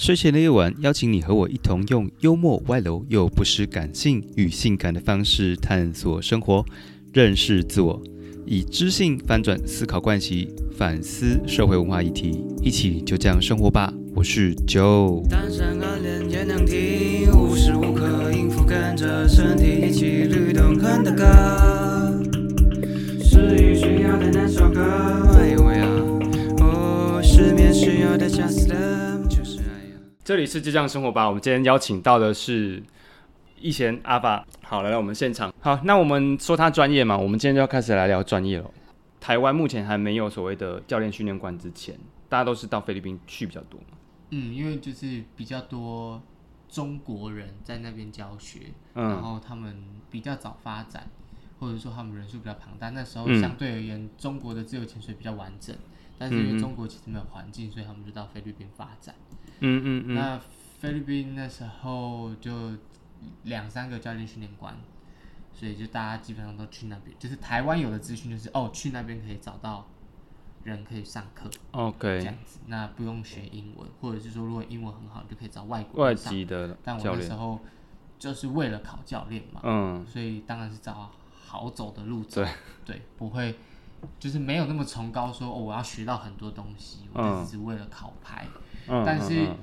[0.00, 6.64] 睡前的夜晚，邀请你和我一同用幽默、外露又不失感性与性感的方式探索生活，
[7.12, 8.02] 认识自我，
[8.46, 13.92] 以知性翻转思考惯习，反思社会文化议题，一起就这样生活吧。
[14.14, 15.22] 我是 Joe。
[27.22, 29.09] 失，眠需要的 Just Love 就是爱呀。
[30.30, 31.26] 这里是就这样生活吧。
[31.26, 32.80] 我们今天邀请到的是
[33.60, 35.52] 易贤阿爸，好来到我们现场。
[35.58, 38.70] 好，那我们说他专业嘛，我们今天就要开始来聊专业了。
[39.18, 43.98] 台湾目前还没有所谓的教练训练馆之前，大家都是到菲律宾去比较多嘛。
[44.30, 46.22] 嗯，因为就是比较多
[46.68, 48.60] 中国人在那边教学，
[48.94, 51.10] 嗯然后他们比较早发展，
[51.58, 55.74] 或者说他们人数比较庞大，那时候嗯相对而言，中国的自由潜水比较完整，
[56.16, 59.12] 但是因为中国其实没有环境，所以他们就到菲律宾发展。
[59.18, 59.26] 嗯
[59.60, 60.40] 嗯嗯嗯，那
[60.80, 62.72] 菲律宾那时候就
[63.44, 64.74] 两三个教练训练官，
[65.52, 67.14] 所以就大家基本上都去那边。
[67.18, 69.86] 就是台湾有的资讯就是哦，去那边可以找到
[70.64, 76.14] 人可以上课这 OK，样子，那不用学英文，或者是说如果英文很好，你就可以找外国外。
[76.14, 77.60] 籍的但我，那时候
[78.18, 81.10] 就是为了考教练嘛，嗯，所以当然是找
[81.46, 82.42] 好走的路走。
[82.42, 82.50] 对
[82.84, 83.54] 对，不会
[84.18, 87.44] 就是没有那么崇高说，哦，我要学到很多东西，我嗯。
[87.44, 88.46] 只是为了考牌。
[88.88, 89.56] 嗯但是嗯。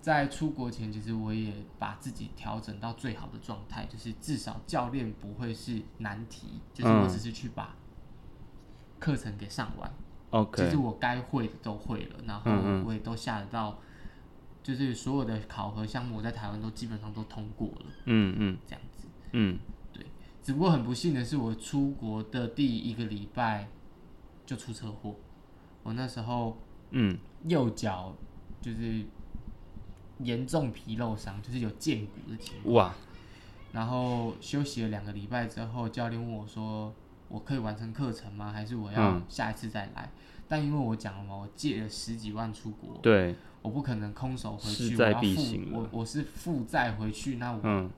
[0.00, 7.74] 在出国前，其实我也把自己调整到最好的状态，就是至少教练不会是难题，就是我嗯只是去把
[8.98, 9.92] 课程给上完，
[10.30, 12.50] 嗯其实，OK，我该会的都会了，然后
[12.86, 13.78] 我也都下得到，
[14.62, 18.58] 就是所有的考核项目我在台湾都基本上都通过了，嗯嗯。
[18.66, 19.06] 这样子。
[19.32, 19.58] 嗯，
[19.92, 20.06] 对。
[20.42, 23.68] 只不过很不幸的是，我出国的第一个礼拜
[24.48, 25.14] 就出车祸，
[25.82, 26.56] 我那时候
[26.92, 27.18] 嗯。
[27.44, 28.12] 右脚
[28.62, 29.04] 就是
[30.20, 32.74] 严重皮肉伤，就是有剑骨的情况。
[32.74, 32.94] 哇，
[33.72, 36.92] 然后休息了两个礼拜之后，教练问我说
[37.28, 38.50] ：“我可以完成课程吗？
[38.50, 39.22] 还是我要嗯。
[39.28, 40.10] 下一次再来？”
[40.48, 47.90] 但因为我讲了嘛，我借了十几万出国，对，我不可能空手回去，我要负我我是负债回去，那我嗯。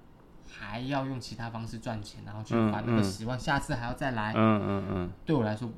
[0.53, 3.05] 还要用其他方式赚钱，然后去嗯还那个嗯。
[3.05, 4.34] 十万，下次还要再来。
[4.34, 5.10] 嗯嗯嗯。
[5.25, 5.71] 对我来说，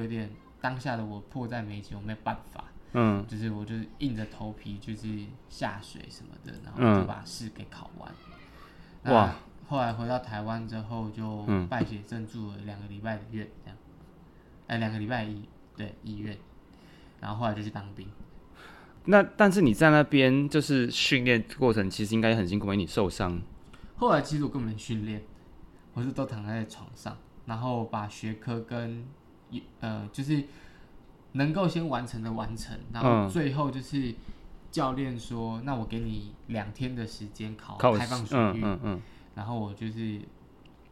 [0.00, 0.30] 有点
[0.60, 5.08] 当下的我迫在眉睫，我没有办法，嗯就是我就是硬着头皮就是
[5.48, 8.12] 下水什么的，然嗯后就把试给考完。
[9.14, 9.34] 哇那！
[9.68, 13.76] 后来回到台湾之后，就嗯败血症住了两个礼拜的院，这样，
[14.68, 16.36] 哎，两个礼拜的医对医院，
[17.20, 18.08] 然后后来就去当兵。
[19.06, 23.40] 那但是你在那边就是训练过程，其实应该很辛苦，因为你受伤。
[23.96, 25.22] 后来其实我根本没训练，
[25.94, 29.04] 我是都躺在床上，然后把学科跟
[29.80, 30.44] 呃就是
[31.32, 33.28] 能够先完成的完成，然后嗯。
[33.28, 34.14] 最后就是
[34.70, 39.02] 教练说，那我给你两天的时间考靠开放水域，嗯嗯嗯。
[39.34, 40.20] 然后我就是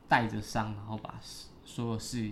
[0.09, 1.19] 带着伤，然后把
[1.65, 2.31] 所有事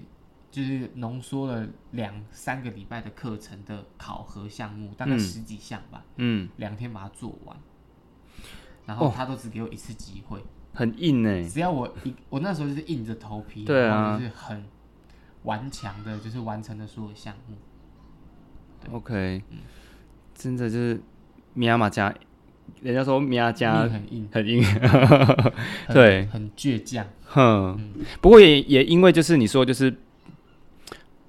[0.51, 5.19] 就是浓缩了两三个礼拜的课程的考核项目，大概嗯。
[5.19, 7.57] 十几项吧，嗯，两天把它做完，
[8.85, 9.13] 然后哦。
[9.15, 10.43] 他都只给我一次机会。
[10.75, 11.43] 很硬哎。
[11.43, 14.17] 只要我一，我那时候就是硬着头皮，对啊。
[14.17, 14.65] 就是很
[15.45, 17.57] 顽强的，就是完成了所有项目。
[18.93, 19.43] OK，
[20.35, 21.01] 真嗯的就是
[21.55, 22.13] 米亚马加，
[22.81, 24.63] 人家说米亚加很硬，很硬，
[25.93, 27.07] 对很倔强。
[27.27, 27.79] 哼。
[28.21, 29.95] 不过也也因为就是你说就是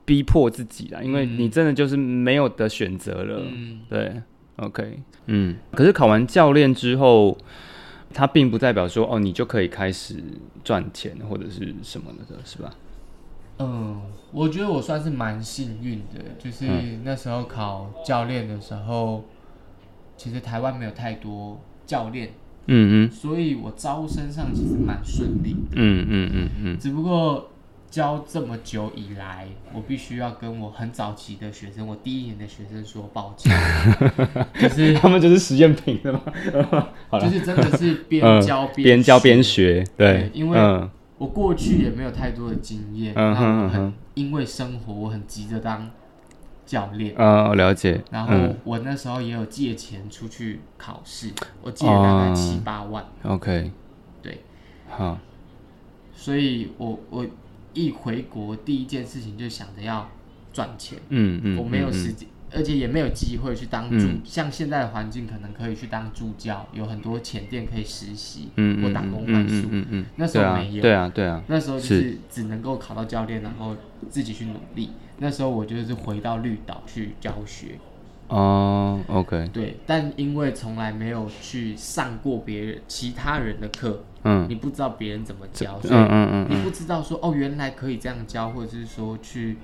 [0.06, 3.44] 逼迫自己啦，因为嗯你真的就是没有的选择了。
[3.46, 4.22] 嗯，对
[4.56, 5.56] ，OK，嗯。
[5.72, 7.38] 可是考完教练之后，
[8.14, 10.24] 它并不代表说哦，你就可以开始
[10.64, 12.74] 赚钱或者是什么的，是吧？
[13.60, 19.24] 嗯，我觉得我算是蛮幸运的，就是嗯那时候考教练的时候，
[20.18, 22.30] 其实台湾没有太多教练，
[22.68, 25.76] 嗯嗯所以我招生上其实蛮顺利的。
[25.76, 27.50] 嗯嗯嗯嗯，只不过
[27.92, 33.56] 教这么久以来，我必须要跟我很早期的学生，我第一年的学生说抱歉，
[34.60, 36.22] 就是他们就是实验品的嘛。
[37.22, 39.86] 就是真的是边嗯教边边教边学。
[39.96, 45.90] 对对，因为嗯我过去也没有太多的经验，嗯因为生活我很急着当
[46.66, 48.02] 教练，嗯，我了解。
[48.12, 48.56] 然后嗯。
[48.64, 51.32] 我那时候也有借钱出去考试，
[51.62, 53.72] 我借了大概哦七八万，OK，
[54.22, 54.44] 对，
[54.90, 55.18] 好，
[56.16, 57.26] 所以我我
[57.74, 60.10] 一回国第一件事情就想着要
[60.52, 61.94] 赚钱，嗯嗯，我没有嗯。
[61.94, 69.68] 时间，而且也没有机会去当助，嗯像现在的环境可能可以去当助教，有很多前店可以实习，嗯嗯或打工换宿。
[69.72, 73.76] 嗯嗯，那时候没有，对啊，对啊，那时候就是只能够考到教练，然后
[74.10, 74.92] 自己去努力。
[75.18, 77.78] 那时候我就是回到绿岛去教学，
[78.28, 89.58] 哦，OK，对，但因为从来没有去上过别人其他人的课，嗯你不知道别人怎么教，所以嗯嗯你不知道说哦，原来可以这样教，或者是说去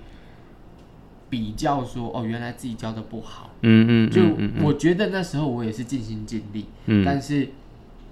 [1.30, 3.52] 比较说哦，原来自己教的不好。
[3.62, 4.22] 嗯嗯，就
[4.66, 7.04] 我觉得那时候我也是尽心尽力，嗯。
[7.06, 7.50] 但是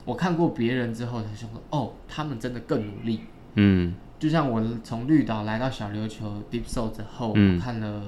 [0.06, 3.22] 我看过别人之后才想说哦，他们真的更努力。
[3.56, 3.96] 嗯。
[4.20, 7.56] 就像我从绿岛来到小琉球 Deep Soul 之后，嗯。
[7.56, 8.02] 我看了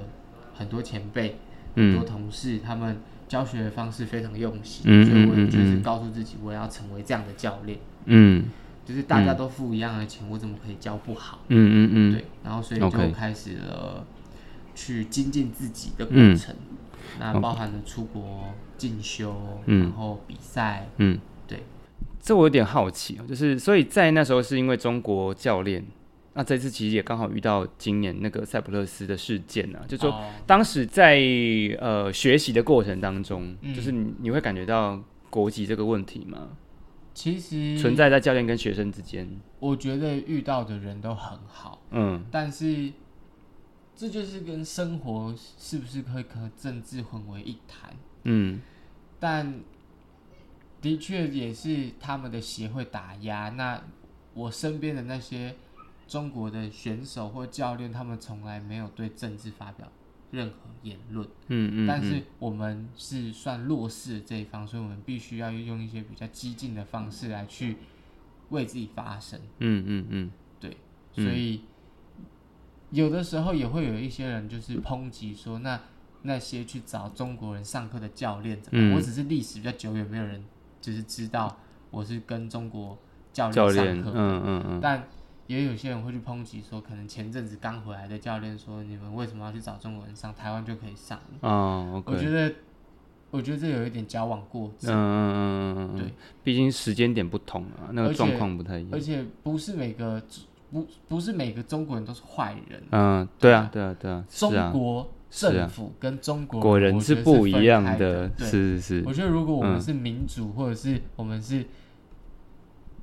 [0.53, 1.37] 很多前辈、
[1.75, 2.97] 很多嗯同事，他们
[3.27, 5.81] 教学的方式非常用心，嗯所以我就是嗯。
[5.81, 7.79] 告诉自己，我要成为这样的教练。
[8.05, 8.45] 嗯。
[8.85, 11.39] 就是大家都付一样的钱，我怎么可以教不好？
[11.49, 14.03] 嗯嗯嗯，对，然后所以就开始了
[14.79, 16.33] 去精进自己的过嗯。
[16.37, 16.55] 程，
[17.19, 18.45] 那包含了出国
[18.77, 19.35] 进修，
[19.65, 19.81] 嗯。
[19.81, 21.63] 然后比赛，嗯，对，
[22.21, 25.85] 这我有点好奇哦，就是所以在那时候是因为中国教练，
[26.33, 30.31] 那这次其实也刚好遇到今年那个塞浦路斯的事件啊，就说哦。
[30.47, 31.19] 当时在
[31.79, 33.75] 呃学习的过程当中，嗯。
[33.75, 34.97] 就是你你会感觉到
[35.29, 36.47] 国籍这个问题吗？
[37.13, 39.27] 其实存，在在教练跟学生之间，
[39.59, 42.23] 我觉得遇到的人都很好，嗯。
[42.31, 42.93] 但是
[43.99, 47.93] 这就是跟生活是不是会和政治混为一谈，
[48.23, 48.61] 嗯
[49.19, 49.59] 但
[50.79, 53.49] 的确也是他们的协会打压。
[53.49, 53.83] 那
[54.33, 55.53] 我身边的那些
[56.07, 59.91] 中国的选手或教练，他们从来没有对政治发表
[60.31, 61.27] 任何言论。
[61.47, 67.75] 嗯嗯，但是我们是算弱势的这一方，所以我们必须要用一些比较激进的方式来去
[68.51, 69.37] 为自己发声。
[69.57, 70.77] 嗯嗯嗯对，
[71.17, 71.63] 嗯所以
[72.91, 75.79] 有的时候也会有一些人就是抨击说，那
[76.23, 78.91] 那些去找中国人上课的教练怎么样？
[78.91, 80.43] 嗯我只是历史比较久远，没有人
[80.81, 81.57] 就是知道
[81.91, 82.97] 我是跟中国
[83.31, 84.11] 教教练，练上课。
[84.15, 85.03] 嗯嗯嗯但
[85.47, 90.33] 也有些人会去抨击说，可能前阵子刚回来的教练说，你们为什么要去找中国人上？
[90.33, 91.49] 台湾就可以上了。
[91.49, 92.53] 哦，OK，我觉得，
[93.31, 96.13] 我觉得这有一点矫枉过嗯正，嗯嗯嗯嗯，对，
[96.43, 98.89] 毕竟时间点不同啊，那个而且状况不太一样。
[98.93, 100.21] 而且不是每个
[100.71, 109.03] 不不是每个中国人都是坏人，嗯，对啊，对啊，对啊，是中啊，国政府跟中国果然我觉得不一样的，是是是。
[109.05, 111.65] 我，觉得如果我们嗯是民主，或者是我们是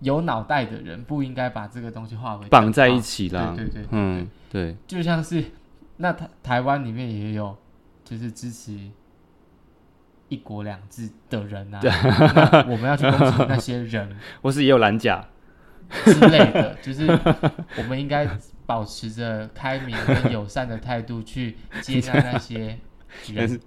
[0.00, 3.00] 有脑袋的人，不应该把这个东西划为绑在一。
[3.00, 3.54] 起啦。
[3.56, 5.42] 对对对对嗯，对，就像是
[5.98, 7.56] 那台台湾里面也有
[8.04, 8.78] 就是支持
[10.28, 14.14] 一国两制的人啊， 那我们要去攻击那些人。
[14.42, 15.24] 我是也有蓝甲，
[16.04, 17.06] 之类的，就是
[17.78, 18.28] 我们应该
[18.66, 22.78] 保持着开明跟友善的态度去接纳那些
[23.32, 23.60] 人，但是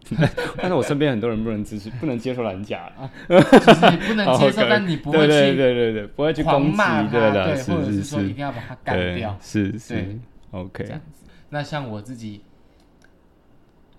[0.58, 10.20] 但是我身边很多人不能支持，不能接受蓝甲啊，就是不能接受 但你不对对会去对对对，不会去狂骂，他，对或者是说一定要把他干掉，是是
[10.52, 11.26] ，OK，这样子。
[11.50, 12.44] 那像我自己，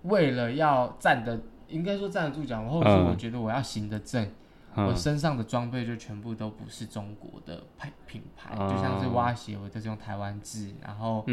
[0.02, 4.30] 为了要站得，应该说站得住脚，或者我觉得我要行得正，
[4.76, 8.70] 我嗯身上的装备就全部都不是中国的牌品牌，哦。
[8.72, 11.24] 就像是蛙鞋，我都是用台湾制，然后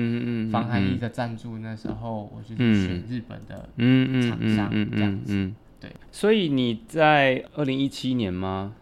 [0.52, 1.00] 防寒衣嗯。
[1.00, 2.86] 的赞助，那时候我就是嗯。
[2.86, 5.92] 选日本的，嗯嗯厂商嗯嗯这样子对。
[6.12, 8.74] 所以你在二零一七年吗？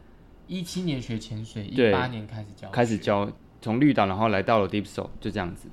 [0.48, 3.32] 一七年学潜水，一八年开始教，开始，教
[3.62, 5.68] 从绿岛，然后来到了 Deep Soul，就这样子，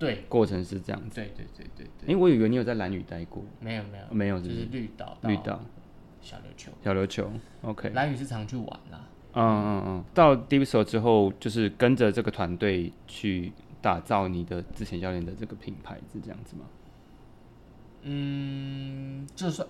[0.00, 1.14] 对，过程是这样子。
[1.14, 4.04] 对对对对对，诶，我以为你有在蓝屿待过，没有没有。
[4.10, 4.62] 没有，就是？
[4.62, 5.60] 是绿岛，绿岛、
[6.24, 7.30] 小琉球，小琉球
[7.62, 7.90] ，OK。
[7.90, 9.00] 蓝屿是常去玩啦。
[9.34, 16.62] 嗯嗯嗯，到 Deep Soul 之后，就是跟着这个团队去打造你的之前教练的这个品牌，是这样子吗？
[18.04, 19.68] 嗯，就算，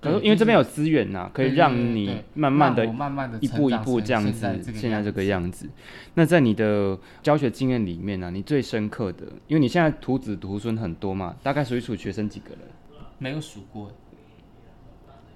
[0.00, 5.68] 可是对因为这边有资源呐，可以让你慢慢的慢慢的一步一步这样子，现在这个样子。
[6.14, 12.60] 那在你的教学经验里面呢、你最深刻的，因为你现在徒子徒孙很多嘛，大概数一数学生几个人？
[13.18, 13.90] 没有数过，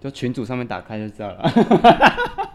[0.03, 1.43] 就群组上面打开就知道了。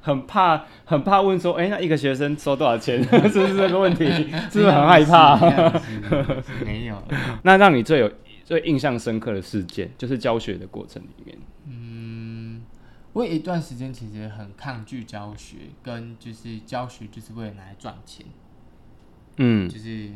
[0.00, 3.02] 很怕，很怕问说，哎、那一个学生收多少钱？
[3.04, 4.06] 是不是这个问题？
[4.50, 5.36] 是不是很害怕？
[6.64, 7.02] 没有，
[7.42, 8.10] 那让你最有
[8.42, 11.36] 最印象深刻的事件，就是教学的过程里面。
[11.66, 12.62] 嗯，
[13.12, 18.24] 我有一段时间其实很抗拒教学，跟就是教学就是为了拿来赚钱，
[19.36, 20.12] 嗯，就是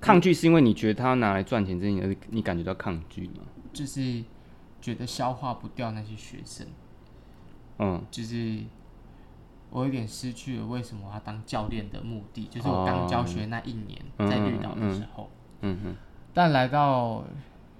[0.00, 3.42] 抗拒是因为你觉得他拿来赚钱这件事，你感觉到抗拒吗？
[3.72, 4.22] 就是
[4.80, 6.66] 觉得消化不掉那些学生，
[7.78, 8.02] 嗯。
[8.10, 8.64] 就是
[9.70, 15.96] 我有点失去了为什么我要当教练的目的，就是我刚教学那一年哦在绿岛的时候，嗯嗯
[16.32, 17.24] 但来到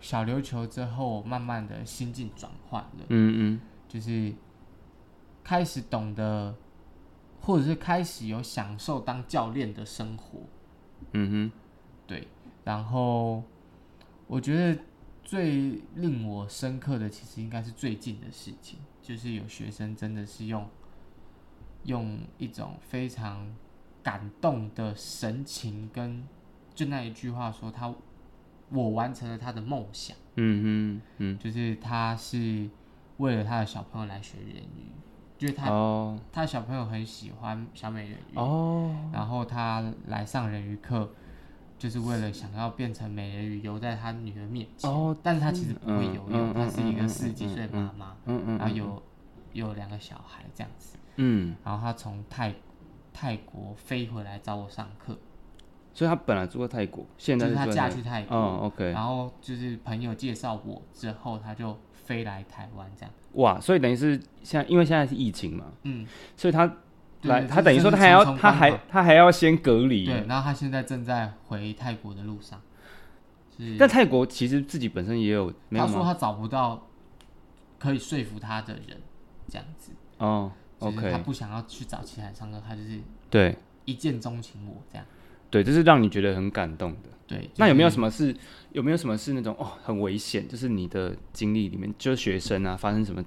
[0.00, 3.60] 小琉球之后，慢慢的心境转换了，嗯。
[3.88, 4.32] 就是
[5.42, 6.54] 开始懂得，
[7.40, 10.38] 或者是开始有享受当教练的生活，
[11.12, 11.52] 嗯哼。
[12.06, 12.28] 对，
[12.62, 13.42] 然后
[14.28, 14.80] 我觉得
[15.30, 20.68] 最令我深刻的，其实应该是最近的事情，就是有学生真的是用
[21.84, 23.46] 用一种非常
[24.02, 26.26] 感动的神情跟
[26.74, 27.94] 就那一句话说他
[28.70, 32.68] 我完成了他的梦想，嗯哼嗯就是他是
[33.18, 34.90] 为了他的小朋友来学人鱼，
[35.38, 36.18] 就是他、哦。
[36.32, 38.92] 他小朋友很喜欢小美人鱼，哦。
[39.12, 41.14] 然后他来上人鱼课，
[41.80, 44.90] 就是为了想要变成美人鱼游在他女儿面前。
[44.90, 48.16] 哦但是他其实不会游泳，他是一个四十几嗯岁的妈妈，
[48.58, 49.02] 然后有
[49.54, 50.98] 有两个小孩这样子。
[51.16, 52.54] 嗯，然后他从泰
[53.14, 55.18] 泰国飞回来找我上课，
[55.94, 63.10] 所以他本来住在泰国，现在就是他嫁去泰国，哦，OK，然后就是朋友介绍我之后，他就飞来台湾这样。
[63.32, 66.06] 哇，所以等于是现在，因为现在是疫情嘛，嗯，
[66.36, 66.70] 所以他
[67.22, 72.60] 来，他等于说他还要，他还他还要先隔离，对，然后他现在正在回泰国的路上。
[73.56, 75.52] 是但泰国其实自己本身也有？
[75.72, 76.86] 他说他找不到
[77.78, 79.00] 可以说服他的人，
[79.48, 79.92] 这样子。
[80.18, 82.98] 哦，OK 他不想要去找其他人唱歌，他就是
[83.28, 85.06] 对一见钟情我这样。
[85.50, 87.10] 对，这是让你觉得很感动的。
[87.26, 88.06] 对，那有没有什么？
[88.06, 88.34] 么是
[88.72, 93.22] 有没有什么是那种哦很危险，就是你的经历里面，就是学生啊发生什么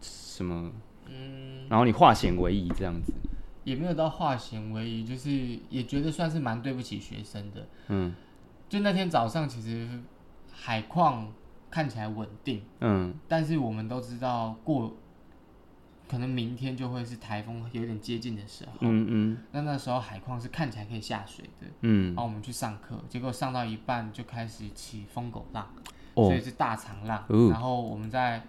[0.00, 0.70] 什么，
[1.08, 1.41] 嗯，
[1.72, 3.14] 然后你化险为夷这样子，
[3.64, 5.30] 也没有到化险为夷，就是
[5.70, 7.66] 也觉得算是蛮对不起学生的。
[7.88, 8.14] 嗯。
[8.68, 9.88] 就那天早上，其实
[10.52, 11.32] 海况
[11.70, 13.14] 看起来稳定，嗯。
[13.26, 14.92] 但是我们都知道过，
[16.06, 18.72] 可能明天就会是台风有点接近的时候。
[18.80, 19.38] 嗯嗯。
[19.52, 22.08] 那那时候海况是看起来可以下水的，嗯。
[22.08, 25.66] 然，后我们去上课，结果上到一半就开始起疯狗浪，
[26.12, 26.26] 哦。
[26.26, 27.24] 所以是大长浪。
[27.28, 27.48] 哦。
[27.48, 28.42] 然后我们在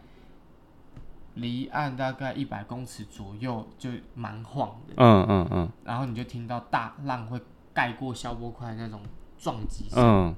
[1.36, 5.70] 离岸大概一百公尺左右就蛮晃的，嗯嗯嗯。
[5.84, 7.40] 然后你就听到大浪会
[7.74, 9.02] 盖过消波块那种
[9.38, 10.36] 撞击声，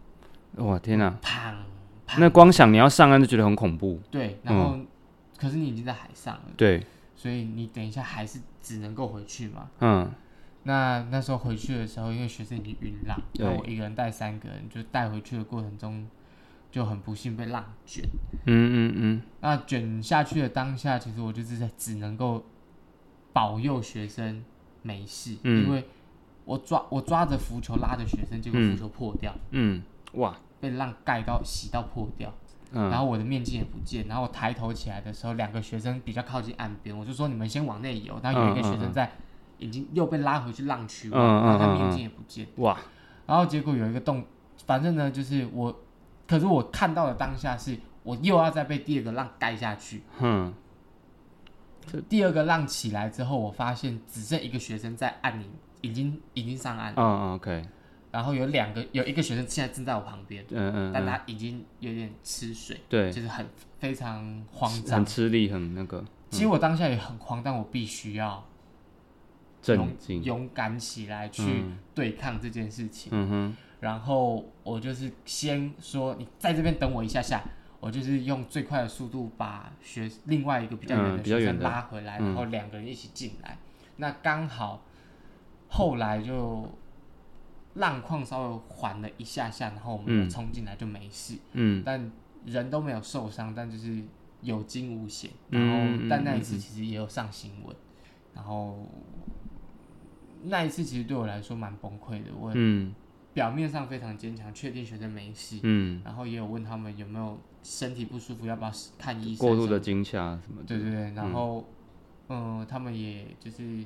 [0.57, 1.13] 嗯，哇天哪！
[1.21, 1.53] 砰
[2.07, 2.19] 砰。
[2.19, 4.77] 那光想你要上岸就觉得很恐怖，对，然后、
[5.37, 6.85] 可是你已经在海上了，对，
[7.15, 9.69] 所以你等一下还是只能够回去嘛。
[9.81, 10.11] 嗯。
[10.67, 13.45] 那那时候回去的时候，因为学生已经晕浪，对。
[13.45, 16.07] 那我一个人带三个人，就带回去的过程中，
[16.75, 18.03] 就很不幸被浪卷。
[18.47, 22.43] 嗯嗯嗯，那卷下去的当下，其实我就是在只能够
[23.31, 24.43] 保佑学生
[24.81, 25.63] 没事，嗯。
[25.63, 25.87] 因为
[26.43, 29.81] 我抓我抓着浮球拉着学生，结果浮球破掉，嗯，
[30.15, 32.33] 哇，被浪盖到洗到破掉，
[32.73, 32.89] 嗯。
[32.89, 39.13] 然后我的面镜也不见，然后我抬头起来的时候，两个学生比较靠近岸边，我就说你们先往内游，然后有一个学生在
[39.59, 42.77] 已经又被拉回去浪区了，然后他面镜也不见，哇，
[43.27, 44.25] 然后结果有一个洞，
[44.65, 45.73] 反正呢就是我，
[46.27, 50.01] 可是我看到的当下是我又要再被第二个浪盖下去。
[50.19, 50.53] 哼，
[52.09, 55.45] 第二个浪起来之后，我发现只剩一个学生在岸里，
[55.81, 57.65] 已经已经上岸了，嗯嗯，OK，
[58.11, 63.45] 然后有两个有一个学生现在正在我旁边，嗯嗯嗯，但他已经有点吃水，对，就是很
[63.77, 64.97] 非常慌张。
[64.99, 65.05] 很。
[65.05, 68.43] 吃力，很那个其实我当下也很慌，但我必须要
[69.67, 69.89] 勇，
[70.23, 71.77] 勇敢起来去嗯。
[71.93, 73.09] 对抗这件事情。
[73.13, 77.43] 嗯哼，然后我就是先说你在这边等我一下下，
[77.79, 83.57] 我就是用最快的速度把学另外一个比较远嗯的学生拉回来，嗯然后两个人一起进来。
[83.97, 84.81] 那刚好
[85.69, 86.67] 后来就
[87.75, 92.11] 浪况稍微缓了一下下，然后我们冲进来就没事，嗯但
[92.45, 94.01] 人都没有受伤，但就是
[94.41, 95.29] 有惊无险。
[95.49, 97.75] 嗯然后嗯但那一次其实也有上新闻，
[98.33, 98.87] 然后
[100.43, 102.51] 那一次其实对我来说蛮崩溃的，我。
[102.55, 102.95] 嗯
[103.35, 109.45] 表面上非常坚强，确定学生没事，嗯，然后也有问他们有没有身体不舒服，要不要看医生。
[109.45, 111.65] 过度的，惊吓什么的，对对对，然后，
[112.29, 113.83] 嗯、他们也就是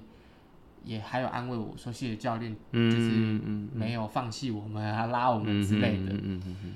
[0.85, 6.13] 也还有安慰我说，谢谢教练嗯就是嗯嗯没有放弃我们啊，拉我们嗯之类的。
[6.13, 6.75] 嗯嗯嗯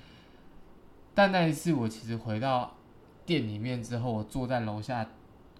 [1.13, 2.75] 但那一次我其实回到
[3.23, 5.07] 店里面之后，我坐在楼下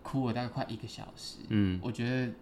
[0.01, 1.79] 哭了大概快一个小时，嗯。
[1.83, 2.33] 我觉得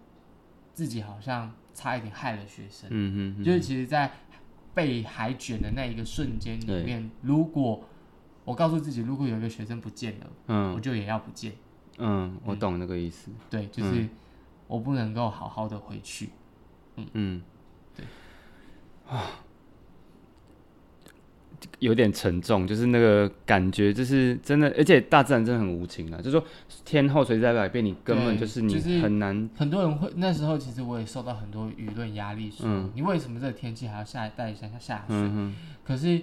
[0.72, 2.88] 自己好像差一点害了学生。
[2.90, 4.10] 嗯嗯，就是其实，在
[4.74, 7.82] 被海卷的那一个瞬间里面，如果
[8.44, 11.52] 我告诉自己，如果有一个学生不见了，我嗯就也要不见。
[11.98, 14.08] 嗯，我懂那个意思，对，就是
[14.66, 16.30] 我不能够好好的回去。
[17.12, 17.42] 嗯，
[17.94, 18.04] 对，
[19.08, 19.26] 啊，
[21.78, 26.44] 有点沉重，就是那个感觉，就是真的，而且大自然真的很无情啊，就是说
[26.84, 35.16] 天后随时在改变，你根本就是你就是很难，很多人会那时候，其实我也受到很多舆论压力，说、嗯你为什么这个天气还要下带下下下水？
[35.16, 35.54] 嗯
[35.84, 36.22] 可是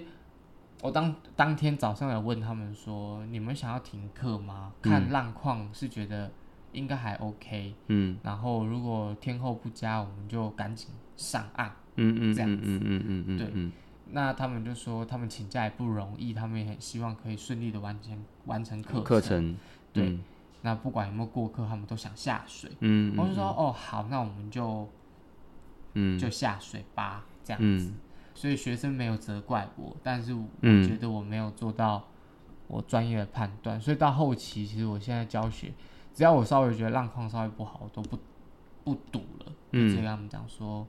[0.82, 4.72] 我当当天早上有问他们说，你们想要停课吗？
[4.80, 6.30] 看浪况是觉得
[6.72, 11.70] 应该还 OK，嗯然后如果天候不佳，我们就赶紧上岸。
[11.96, 13.72] 嗯嗯这样子嗯嗯嗯嗯，对嗯
[14.12, 19.56] 那他们就说他们请假也不容易，他们也很希望可以顺利的完成完成课课程，
[19.92, 20.20] 对嗯。
[20.62, 22.70] 那不管有没有过课，他们都想下水。
[22.80, 24.86] 嗯，我就说哦好，那我们就
[25.94, 27.86] 嗯，就下水吧，这样子。
[27.86, 27.94] 嗯。
[28.34, 32.04] 所以学生没有责怪我，但是我嗯觉得我没有做到
[32.68, 35.72] 我专业的判断，所以到后期，其实我现在教学，
[36.14, 38.18] 只要我稍微觉得浪况稍微不好，我都不
[38.84, 39.88] 不赌了，就嗯。
[39.88, 40.86] 直接跟他们讲说，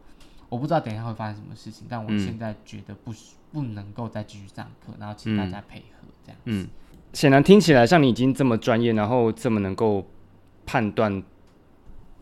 [0.51, 6.41] 我不知道等一下会发生什么事情，但我嗯现在觉得不需不能够再继续上课，然后请大家配合这样子。
[6.43, 6.67] 嗯，
[7.13, 10.05] 显然听起来像你已经这么专业，然后这么能够
[10.65, 11.23] 判断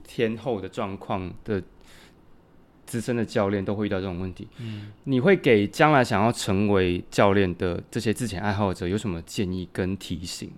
[0.04, 1.64] 天后的状况的
[2.86, 4.48] 资深的教练都会遇到这种问题。
[4.60, 10.52] 嗯，你会给将来想要成为教练的这些自潜爱好者有什么建议跟提醒？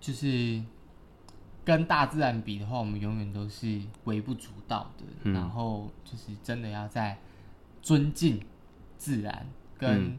[0.00, 0.60] 就是
[1.64, 5.04] 跟大自然比的话，我们永远都是微不足道的。
[5.24, 7.18] 嗯然后就是真的要在
[7.82, 8.40] 尊敬
[8.96, 9.46] 自然，
[9.78, 10.18] 跟嗯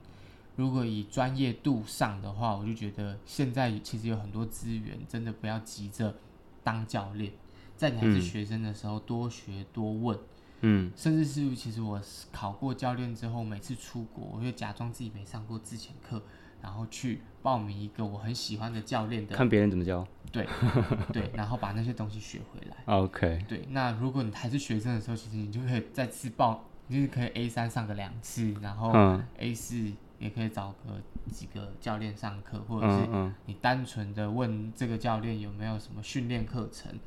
[0.55, 6.15] 如果以专业度上的话，我就觉得现在其实有很多资源，真的不要急着
[6.63, 7.31] 当教练，
[7.75, 10.17] 在你还是嗯学生的时候，多学多问。
[10.63, 11.99] 嗯甚至是其实我
[12.31, 16.21] 考过教练之后，每次出国，我就假装自己没上过自潜课，
[16.61, 20.05] 然后去报名一个我很喜欢的教练的看别人怎么教。
[20.31, 20.47] 对
[21.11, 22.77] 对，然后把那些东西学回来。
[22.85, 36.97] OK，对，那如果你还是学生的时候，其实你就可以再次报，你就是可以 A 三上个两次，然后嗯 A 四也可以找个几个教练上课，或者是你单纯的问这个教练有没有什么训练课程，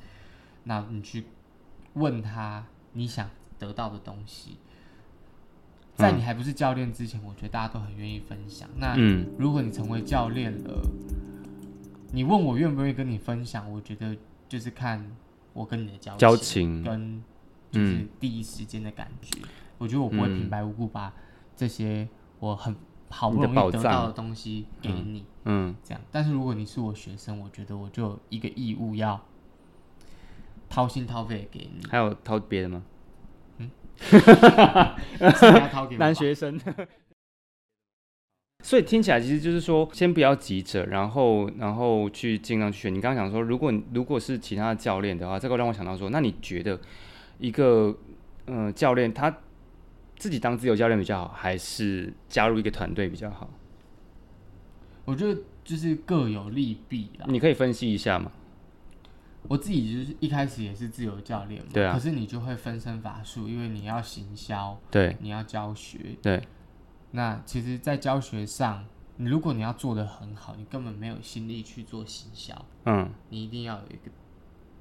[0.64, 1.25] 那你去
[1.95, 4.59] 问他你想得到的东西。
[5.94, 8.68] 在你还不是教练之前，我觉得大家都很愿意分享。
[8.76, 10.82] 那嗯如果你成为教练了，
[12.12, 14.16] 你问我愿不愿意跟你分享，我觉得
[14.48, 15.04] 就是看
[15.52, 17.22] 我跟你的交交情跟
[17.70, 19.38] 就是嗯第一时间的感觉。
[19.78, 21.12] 我觉得我不会平白无故把
[21.56, 22.08] 这些
[22.38, 22.74] 我很
[23.10, 26.00] 好不容易得到的东西给你，嗯这样。
[26.10, 29.20] 但是如果你是我学生，我觉得我就有一个义务要
[30.68, 32.82] 掏心掏肺地给你，还有掏别的吗？
[34.00, 36.61] 是你要掏给我吧男学生。
[38.62, 42.94] 所以听起来其实就是说，先不要急着，然后然后去尽量去选。
[42.94, 46.80] 你刚刚讲说，如果如果是其他的教练的话，这个让我想到说，那你觉得
[47.38, 47.94] 一个
[48.46, 49.37] 呃教练他
[50.16, 53.50] 自己当自由教练比较好，还是加入一个团队比较好？
[55.04, 57.26] 我觉得就是各有利弊啦。
[57.28, 58.33] 你可以分析一下嘛？
[59.48, 61.92] 我自己就是一开始也是自由教练嘛，对啊。
[61.92, 65.16] 可是你就会分身乏术，因为你要行销，对。
[65.20, 66.16] 你要教学。
[66.22, 66.42] 对，
[67.12, 68.85] 那其实，在教学上，
[69.16, 72.54] 你如果你要做的很好，你根本没有心力去做行销，
[72.87, 73.11] 嗯。
[73.28, 74.11] 你一定要有一个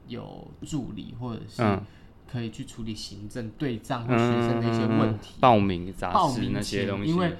[0.07, 1.81] 有助理或者是嗯。
[2.25, 5.35] 可以去处理行政对账或学生的一些问题。
[5.39, 7.35] 报名杂报名志那些东西，因为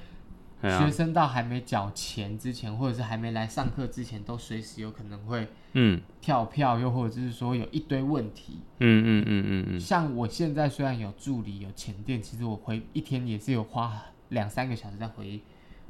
[0.69, 6.02] 学生到还没缴钱之前，或者是还没来上课之前，都随时有可能会嗯。
[6.21, 8.60] 跳票，又或者是说有一堆问题。
[8.80, 15.41] 嗯嗯嗯嗯嗯，像我现在虽然有助理有前店，其实我回一天也是有花两三个小时在回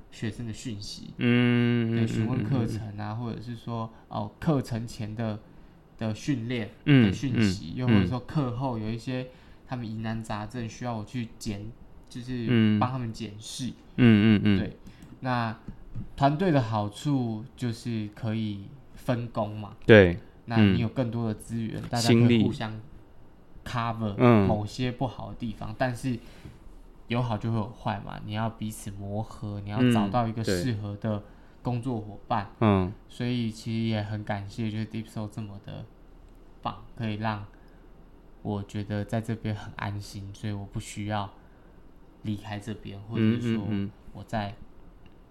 [0.09, 5.39] 学生的讯息，嗯对，询问课程啊，或者是说哦课程前的
[5.99, 9.27] 的训练嗯的讯息，嗯又或者说课后有一些
[9.67, 11.63] 他们疑难杂症需要我去检，
[12.09, 12.79] 就是嗯。
[12.79, 13.71] 帮他们检视。
[13.97, 14.77] 嗯嗯嗯，对，
[15.21, 15.55] 那
[16.15, 20.75] 团队的好处就是可以分工嘛，对，那嗯。
[20.75, 22.79] 你有更多的资源，大家可以互相
[23.63, 24.47] cover 嗯。
[24.47, 26.17] 某些不好的地方，但是
[27.07, 31.23] 有好就会有坏嘛，你要彼此磨合，你要嗯找到一个适合的
[31.61, 32.91] 工作伙伴，嗯。
[33.09, 35.85] 所以其实也很感谢，就是 Deep Soul 这么的
[36.61, 37.45] 棒，可以让
[38.41, 41.31] 我觉得在这边很安心，所以我不需要
[42.23, 43.63] 离开这边，或者嗯是说
[44.13, 44.55] 我在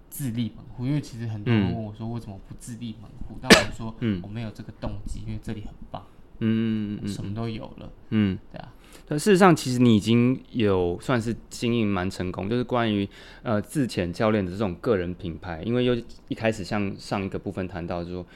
[0.08, 6.06] 自立门户，因为其实很多人嗯问我说为什么不自立门户，但我说嗯我没有这个动机，因为这里很棒，
[6.38, 8.38] 嗯什么都有了，嗯。
[8.50, 8.72] 对啊，
[9.08, 13.08] 但事实上，其实你已经有算是经营蛮成功，就是关于
[13.42, 15.62] 呃自潜教练的这种个人品牌。
[15.64, 15.96] 因为又
[16.28, 18.26] 一开始像上一个部分谈到，就是说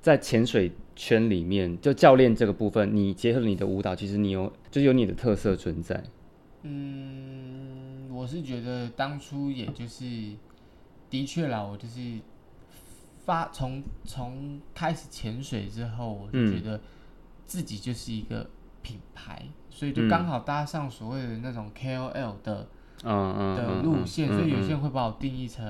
[0.00, 6.02] 在潜水圈里面，就教练这个部分，你结合了你的舞蹈，其实你有就是有你的特色存在。
[6.62, 10.04] 嗯，我是觉得当初也就是
[11.08, 12.20] 的确啦，我就是
[13.24, 16.52] 发从从开始潜水之后，我就嗯。
[16.52, 16.80] 觉得
[17.46, 18.48] 自己就是一个
[18.82, 20.08] 品牌，所以就嗯。
[20.08, 22.68] 刚好搭上所谓的那种 KOL 的
[23.04, 25.64] 嗯嗯的嗯路线，嗯所以有些嗯人会把我定义成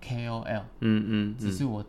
[0.00, 1.36] KOL，嗯嗯。
[1.36, 1.84] 只是我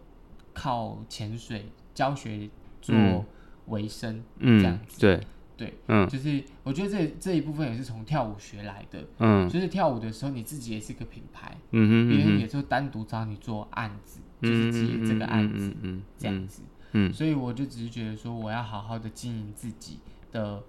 [0.54, 2.50] 靠潜水教学
[2.82, 3.26] 做嗯。
[3.68, 5.20] 为生，嗯这样子对
[5.56, 6.08] 对，嗯。
[6.08, 9.48] 就是我觉得这这一部分也是从跳舞学来的，嗯。
[9.50, 16.62] 就是跳舞的时候你自己也是个品牌，嗯哼别人嗯也就单独找你做案子，就嗯是接这个案子嗯嗯这样子，
[16.94, 17.13] 嗯。
[17.13, 20.00] 所以我就只是觉得说我要好好的经营自己
[20.32, 20.63] 的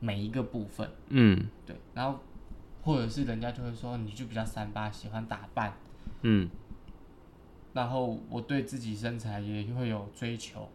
[0.00, 1.48] 每一个部分，嗯。
[1.66, 2.20] 对，然后
[2.82, 5.74] 或者是人家就会说你就比较三八，喜欢打扮，
[6.22, 6.48] 嗯。
[7.74, 10.68] 然后我对自己身材也会有追求，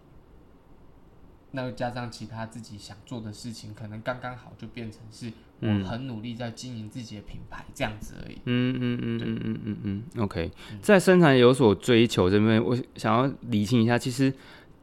[1.52, 8.36] 那又加上其他自己想做的事情，可能刚刚好就变成是我嗯很努力在经营自己的品牌这样子而已。
[8.46, 14.34] 嗯嗯嗯嗯嗯嗯嗯，OK，在身材有所追求这边，我想要理清一下，其实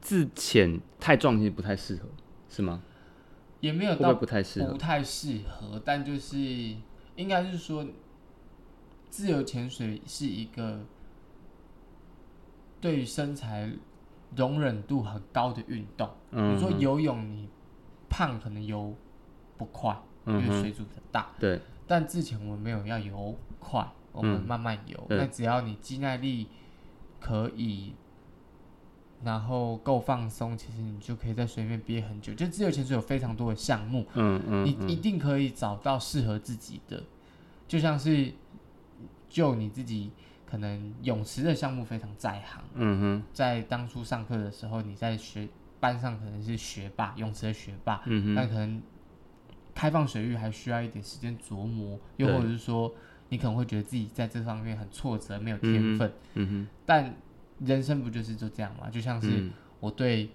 [0.00, 2.08] 自浅太壮其实不太适合，
[2.48, 2.82] 是吗？
[3.60, 4.78] 也没有到不太适合不？
[4.78, 6.36] 太适合，但就是
[7.16, 7.86] 应该是说，
[9.08, 10.84] 自由潜水是一个
[12.80, 13.70] 对于身材
[14.36, 16.08] 容忍度很高的运动。
[16.30, 17.48] 比如说游泳，你
[18.08, 18.94] 胖可能游
[19.56, 21.30] 不快，因为水阻很大。
[21.38, 25.04] 对，但之前我们没有要游快，我们嗯慢慢游。
[25.08, 26.48] 对那只要你肌耐力
[27.20, 27.94] 可以，
[29.22, 32.34] 然后够放松，其实你就可以在水里面憋很久。
[32.34, 37.02] 就自由潜水有非常多的项目，嗯嗯你一定可以找到适合自己的。
[37.66, 38.32] 就像是
[39.28, 40.10] 就你自己
[40.54, 43.22] 可能泳池的项目非常在行，嗯哼。
[43.32, 45.48] 在当初上课的时候，你在学
[45.80, 48.34] 班上可能是学霸，泳池的学霸，嗯哼。
[48.36, 48.80] 但可能
[49.74, 52.94] 开放水域还需要一点时间琢磨，又或者是说
[53.30, 56.12] 你可能会觉得自己在这方面很挫折，没有天分。
[56.34, 56.68] 嗯哼。
[56.86, 57.16] 但
[57.58, 58.88] 人生不就是就这样吗？
[58.88, 59.50] 就像是嗯。
[59.80, 60.30] 我对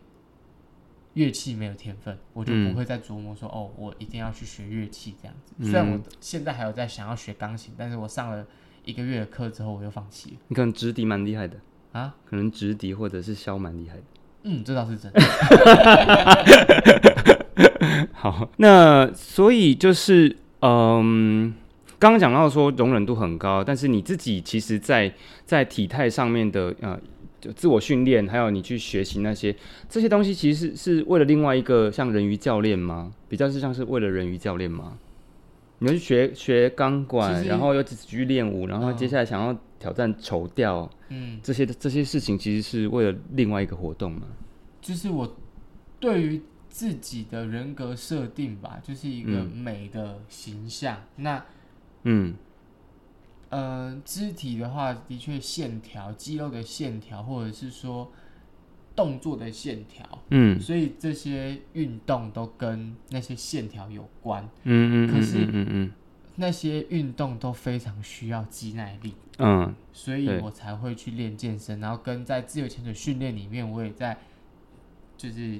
[1.13, 2.73] 乐器没有天分，我就嗯。
[2.73, 5.53] 不会再琢磨说、哦，我一定要去学乐器这样子。
[5.59, 5.65] 嗯。
[5.71, 8.45] 虽然我现在还有在想要学钢琴，但是我上了
[8.89, 11.57] 一个月的课之后，我又放弃了你可能直笛蛮厉害的，
[11.91, 12.15] 啊。
[12.25, 14.03] 可能直笛或者是箫蛮厉害的。
[14.43, 15.21] 嗯，这倒是真的。
[18.13, 21.53] 好，那所以就是，嗯，
[21.99, 25.13] 刚刚讲到说容忍度很高，但是你自己其实在，
[25.45, 26.99] 在体态上面的呃，
[27.39, 29.55] 就自我训练，还有你去学习那些
[29.87, 33.13] 这些东西，其实是是为了另外一个像人鱼教练吗？
[33.27, 34.97] 比较是像是为了人鱼教练吗？
[35.79, 44.27] 你们去学学钢管，然后又继续练舞，然后嗯接下来想要挑战绸吊，嗯，这些这些事情其实是为了另外一个活动嘛？
[44.81, 45.35] 就是我
[45.99, 51.01] 对于自己的人格设定吧，就是一个嗯美的形象。
[51.15, 51.43] 那
[52.03, 52.35] 嗯
[53.49, 58.11] 呃，肢体的话，的确线条、肌肉的线条，或者是说
[58.99, 60.59] 动作的线条，嗯。
[60.59, 64.43] 所以这些运动都跟那些线条有关。
[64.63, 65.91] 嗯嗯，可是嗯嗯
[66.35, 69.73] 那些运动都非常需要肌耐力，嗯。
[69.93, 74.17] 所以我才会去练健身，然后跟在自由潜水训练里面，我也在
[75.15, 75.59] 就是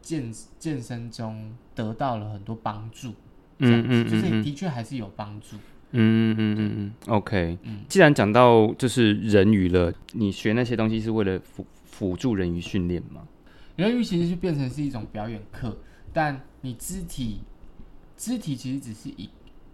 [0.00, 3.10] 健健身中得到了很多帮助。
[3.58, 5.56] 嗯嗯子就是嗯的确还是有帮助。
[5.92, 7.58] 嗯嗯嗯嗯嗯，OK。
[7.62, 13.26] 嗯既然讲到就是人鱼了，你学那些东西是为了辅辅助人鱼训练吗？
[13.76, 15.78] 人鱼其实就变成是一种表演课，
[16.12, 17.40] 但你肢体
[18.16, 19.28] 肢体其实只是一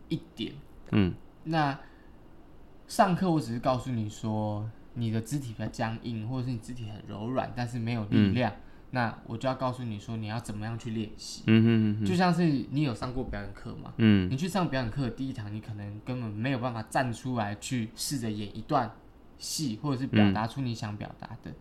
[0.08, 0.52] 一点。
[0.92, 1.12] 嗯
[1.44, 1.78] 那
[2.88, 8.52] 上课我只是告诉你说，你的肢体比较僵硬，或者是你肢体很柔软，但是没有力量。
[8.96, 11.42] 那我就要告诉你说，你要怎么样去练习。
[11.48, 13.92] 嗯哼哼就像是你有上过表演课嘛？
[13.98, 18.90] 嗯你去上表演课的第一堂，你可能根本没有办法站出来去试着演一段
[19.36, 21.52] 戏，或者是表达出你想表达的。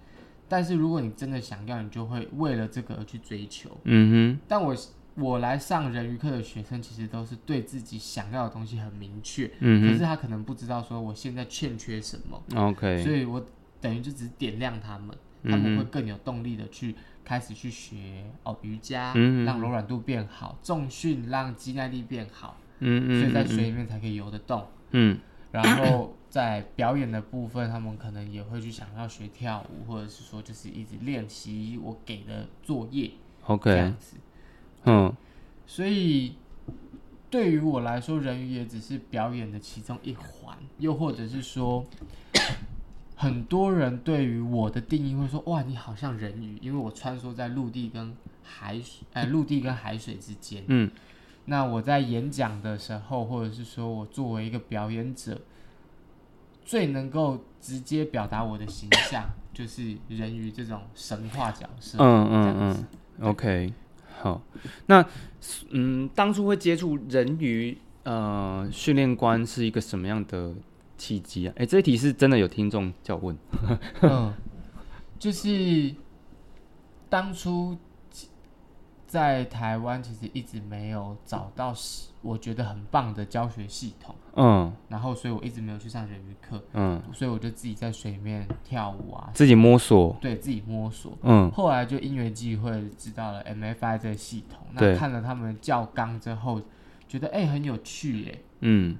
[0.48, 3.78] 但是如果你真的想要，你就会为了这个而去追求。
[3.84, 4.74] 嗯但我
[5.15, 13.04] 我来上人鱼课的学生，其实都是对自己想要的东西很明确，可是他可能不知道说我现在欠缺什么，，OK。
[13.04, 13.45] 所以我
[13.82, 16.95] 等于就只是点亮他们，嗯他们会更有动力的去
[17.26, 24.66] 开始去学哦瑜伽，嗯让柔软度变好，重训让肌耐力变好，嗯嗯，所以在嗯水里面才可以游得动。
[24.92, 25.20] 嗯
[25.52, 33.12] 然后在表演的部分，他们可能也会去想要学跳舞，或者是说就是一直练习我给的作业
[33.48, 34.18] 这，OK，这样子。
[34.84, 35.14] 嗯
[35.66, 36.36] 所以
[37.30, 41.86] 对于我来说，人鱼也只是表演的其中一环，又或者是说，
[43.26, 50.92] 很多人对于我的定义会说：“哇，你好像人鱼，因为我穿梭在陆地跟海水，呃，陆地跟海水之间。”嗯
[51.46, 55.42] 那我在演讲的时候，或者是说我作为一个表演者，
[56.64, 61.98] 最能够直接表达我的形象，就是人鱼这种神话角色。
[62.00, 63.74] 嗯嗯嗯，OK，
[64.22, 64.42] 好。
[64.86, 65.04] 那
[65.72, 70.54] 嗯，当初会接触人鱼呃训练官是一个什么样的
[70.97, 71.53] 契机啊？
[71.58, 73.38] 哎，这一题是真的有听众叫问。
[74.01, 74.34] 嗯，
[75.19, 75.93] 就是
[77.10, 77.77] 当初
[79.08, 84.73] 在台湾其实一直没有找到是我觉得很棒的教学系统，嗯。
[84.89, 91.17] 然后所以我一直没有去上人鱼课，嗯，所以我就自己在水里面跳舞啊，自己摸索，对自己摸索。
[91.21, 91.49] 嗯。
[91.51, 94.93] 后来就因缘际会知道了 MFI 这个系统，对。
[94.93, 96.60] 那看了他们教纲之后，
[97.08, 98.97] 觉得哎、很有趣耶，嗯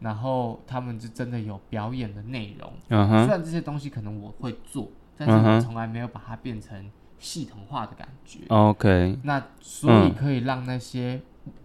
[0.00, 8.40] 然后他们就真的有表演的内容，嗯哼，虽然这些东西可能我会做，但是从来没有把它变成系统化的感觉。
[8.48, 11.20] OK，那所以嗯可以让那些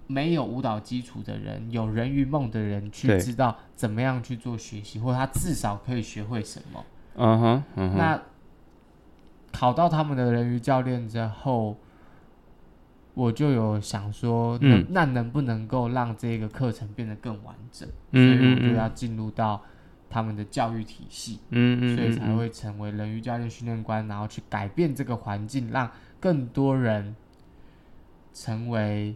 [0.07, 6.83] 没有舞蹈基础的人、有人鱼梦的人去知道怎么样去做学习，或者他至少可以学会什么。
[7.15, 8.21] 嗯哼嗯哼，那
[9.53, 11.77] 考到他们的人鱼教练之后，
[13.15, 17.89] 我就有想说，那能不能够让这个课程变得更完整？
[18.11, 19.61] 嗯所以我就嗯要进入到
[20.09, 21.39] 他们的教育体系。
[21.49, 27.15] 嗯嗯，所以才嗯会成为人鱼教练训练官，然后去改变这个环境，让更多人
[28.33, 29.15] 成为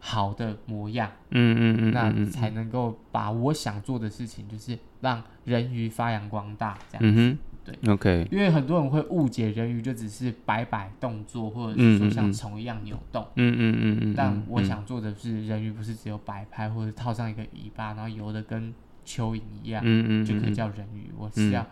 [0.00, 7.02] 好的模样，嗯嗯嗯，那嗯才能够把我想做的事情，就是让人鱼发扬光大，这样。
[7.04, 13.26] 嗯哼，对，OK，因为很多人会误解人鱼就只是摆摆动作，或者是说像虫一样扭动。
[13.34, 18.72] 嗯嗯嗯嗯，但嗯我想做的是，人鱼不是只有摆拍，或者套上一个尾巴，然后游的跟
[19.06, 20.54] 蚯蚓一样，嗯嗯就可以嗯。
[20.54, 21.10] 叫人鱼。
[21.18, 21.66] 我是要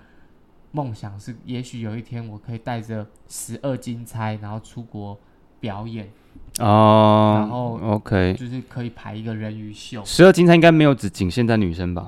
[0.72, 5.18] 梦想是，也许有一天我可以带着十二金钗，然后出国
[5.59, 6.09] 表演，
[6.59, 10.02] 哦，然后 OK，就是可以排一个人鱼秀。
[10.04, 12.06] 十二金钗应该没有只仅限在女生吧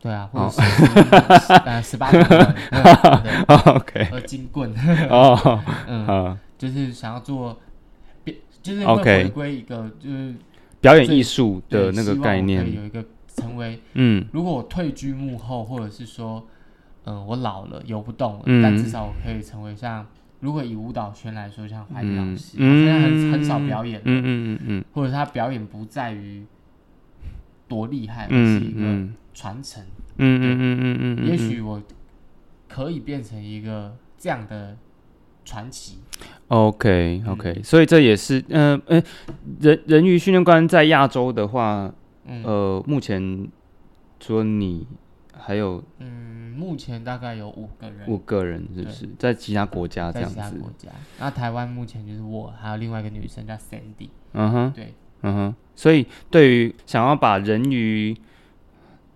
[0.00, 2.08] 对啊，哦或者是呃 十八
[3.48, 4.72] ，？OK，呃金棍，
[5.10, 7.58] 哦， 嗯，啊，就是想要做，
[8.62, 10.34] 就是会回归一个就是
[10.80, 13.04] 表演艺术的那个概念，有一个
[13.36, 14.24] 成为嗯。
[14.32, 16.46] 如果我退居幕后，或者是说，
[17.04, 18.62] 嗯，我老了游不动了，嗯。
[18.62, 20.06] 但至少我可以成为像，
[20.40, 26.44] 如果以舞蹈圈来说，像怀玉老嗯师，他现在很很少表演了，嗯嗯嗯嗯或者他表演不在于
[27.66, 29.80] 多厉害，而是一个嗯嗯传承。
[30.16, 31.80] 嗯嗯嗯嗯嗯，也许我
[32.68, 34.76] 可以变成一个这样的
[35.44, 35.98] 传奇。
[36.48, 39.00] OK OK，所以这也是，嗯呃，
[39.60, 43.46] 人人鱼训练官在亚洲的话，嗯呃，目前
[44.18, 44.88] 除了你，
[45.32, 49.08] 还有嗯，目前大概有五个人五个人，是不是？
[49.20, 50.88] 在其他国家这样子在其他国，家，
[51.20, 54.08] 那台湾目前就是我，还有另外一个女生叫 Sandy。
[54.32, 55.54] 嗯哼，对，嗯哼。
[55.76, 58.16] 所以对于想要把人鱼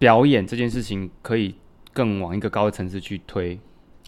[0.03, 1.55] 表演这件事情，可以
[1.93, 3.57] 更往一个高的层次去推，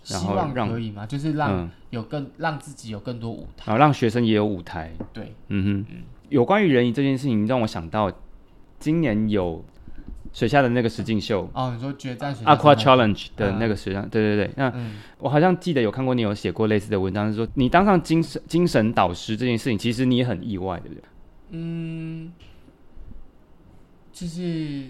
[0.09, 3.67] 然后希望让可以吗，就是让嗯，有更让自己有更多舞台。
[3.67, 5.97] 然后让学生也有舞台，对，嗯哼，
[6.31, 8.11] 有关于人鱼这件事情，让我想到
[8.81, 9.65] 今年有
[10.33, 11.49] 水下的那个实境秀。
[11.55, 14.53] 哦，你说决战水下 Aqua Challenge 的那个水上，对对对。
[14.57, 14.97] 那嗯。
[15.19, 21.05] 我好像记得有看过你有写过类似的文章，是说你当上精神精神导师这件事情，其实你也很意外，对不对？
[21.51, 22.33] 嗯，
[24.13, 24.89] 就是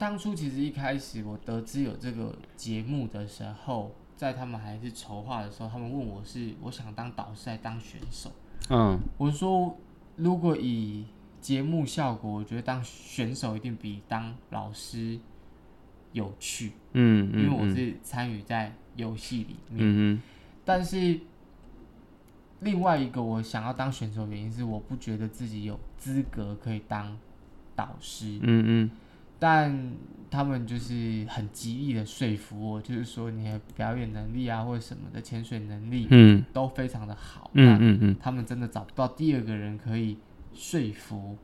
[0.00, 8.32] 当初其实一开始我得知有这个节目的时候，在他们还是筹划的时候，他们问我是我想当导师还是当选手，
[8.70, 8.98] 嗯。
[9.18, 9.76] 我说
[10.16, 11.04] 如果以
[11.42, 15.20] 节目效果，我觉得当选手一定比当老师
[16.12, 17.76] 有趣，嗯嗯，因为我嗯。
[17.76, 19.80] 是参与在游戏里面。
[19.80, 20.22] 嗯
[20.64, 21.20] 但是
[22.60, 27.18] 另外一个我想要当选手的原因是，我不觉得自己有资格可以当
[27.76, 28.90] 导师哼，嗯嗯
[29.40, 29.92] 但
[30.30, 37.50] 他们就是很极力的说服我，就是说你的表演能力啊或者什么的潜水能力嗯都非常的好。
[37.54, 40.18] 嗯嗯嗯，他们真的找不到第二个人可以
[40.54, 41.36] 说服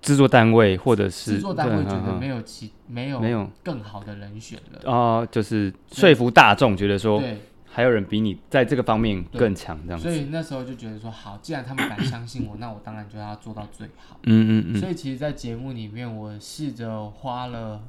[0.00, 4.90] 制作单位或者是制作单位，觉得没有有其没有没有更好的人选了。
[4.90, 7.38] 啊，就是说服大众，觉得说对，
[7.72, 10.02] 还有人比你在这个方面对更强，这样子。
[10.08, 14.18] 所以那时候就觉得说，好，既然他们敢相信我， 那我当然就要做到最好。
[14.24, 17.82] 嗯嗯嗯所以其实，在节目里面，我试着花了，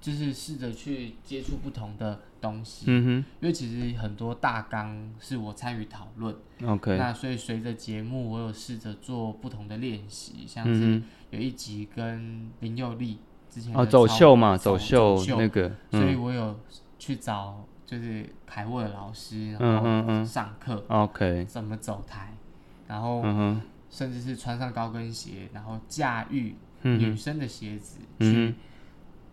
[0.00, 6.34] 就是试着去接触不同的东西，嗯因为其实很多大纲是我参与讨论。
[6.66, 16.58] ，OK，那所以随着节目，我有试着做不同的练习，像嗯是有一集跟林佑利之前哼，哦，走秀嘛，走秀秀那个，所以嗯我有
[16.98, 22.34] 去找就是排位的老师，嗯然后上课，OK，怎么走台，
[22.86, 23.22] 然后
[23.88, 28.54] 甚至是穿上高跟鞋，然后驾驭女生的鞋子嗯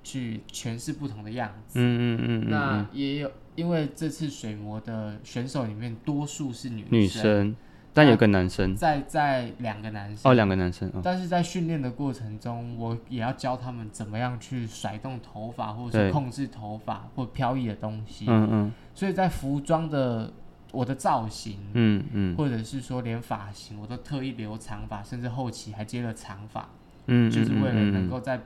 [0.03, 1.79] 去去诠释不同的样子。
[1.81, 7.53] 嗯嗯嗯嗯，那也有，因为这次水魔的选手里面多数是女女生，
[7.95, 10.29] 但有个男生，在在两个男生。
[10.29, 18.25] 哦，两个男生，哦，但是在训练的过程中，我也要教他们怎么样去甩动头发，或者是控制头发或飘逸的东西。
[18.27, 18.73] 嗯嗯。
[18.93, 20.29] 所以在服装的
[20.73, 22.35] 我的造型，嗯嗯。
[22.35, 26.67] 或者是说连发型，我都特意留长发，甚至后期还接了长发，
[27.07, 28.41] 嗯，就是为了嗯能够在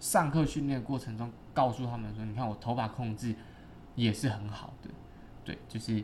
[0.00, 3.32] 上课训练过程中告诉他们说，你看我头发控制
[3.94, 4.90] 也是很好的，
[5.44, 6.02] 对，就是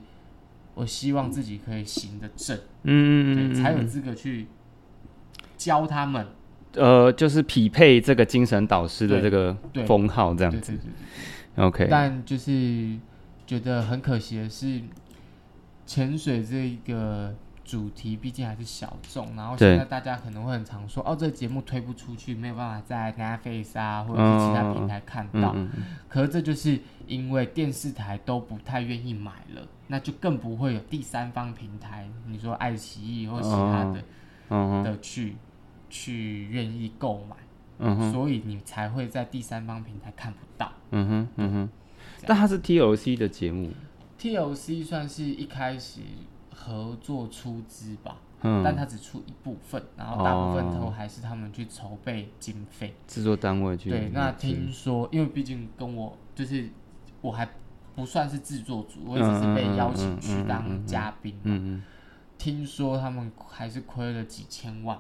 [0.78, 4.46] 我希望自己可以行得正，嗯嗯才有资格去
[5.56, 6.24] 教他们，
[6.74, 9.84] 呃，就是匹配这个精神导师的这个对。
[9.84, 10.84] 封号这样子对对对
[11.56, 11.64] 对。
[11.64, 12.96] ，OK，但就是
[13.44, 14.80] 觉得很可惜的是，
[15.84, 17.34] 潜水这一个
[17.68, 19.68] 主题毕竟还是小众，然后对。
[19.68, 25.52] 现在大家可能会很常说，哦，这个节目推不出去，没有办法在 Netflix 啊或者是其他平台看到。
[25.54, 34.02] 嗯嗯可是这就是因为电视台都不太愿意买了，那就更不会有第三方平台，你说爱奇艺或其他的、
[34.48, 35.36] 嗯的去
[35.90, 37.36] 去愿意购买，
[37.80, 38.12] 嗯哼。
[38.12, 40.72] 所以你才会在第三方平台看不到。
[40.92, 41.68] 嗯哼嗯哼，
[42.26, 43.70] 但它是 TOC 的节目
[44.18, 46.00] ，，TOC 算是一开始
[46.68, 52.94] 合作出资吧，嗯，但他只出一部分，然后大部分哦都还是他们去筹备经费。
[53.06, 56.68] 制作单位去对，那听说，因为毕竟跟我就是
[57.22, 57.48] 我还
[57.96, 61.40] 不算是制作组，我只是被邀请去当嘉宾嘛。
[61.44, 61.82] 嗯嗯
[62.36, 64.96] 听说他们还是亏了几千万，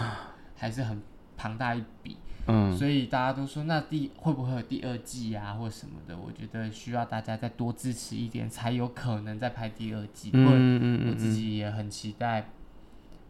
[0.54, 1.00] 还是很
[1.38, 2.18] 庞大一笔。
[2.46, 6.16] 嗯所以大家都说，那第会不会有第二季啊，或什么的？
[6.16, 10.30] 我觉得需要大家再多支持一点，才有可能再拍第二季。
[10.32, 12.48] 嗯或者嗯我自己也很期待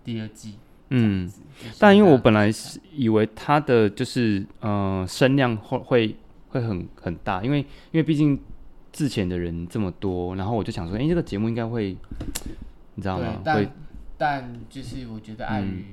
[0.03, 0.55] 第二季
[0.89, 1.31] 嗯。
[1.79, 6.17] 但因为我本来是以为它的就是呃声量会会
[6.49, 8.41] 会很很大，因为因为毕竟
[8.93, 11.97] 之前的人这么多，然后我就想说，哎、这个节目应该会，
[12.95, 13.73] 你知道吗？，会但
[14.19, 15.85] 但就是我觉得碍嗯于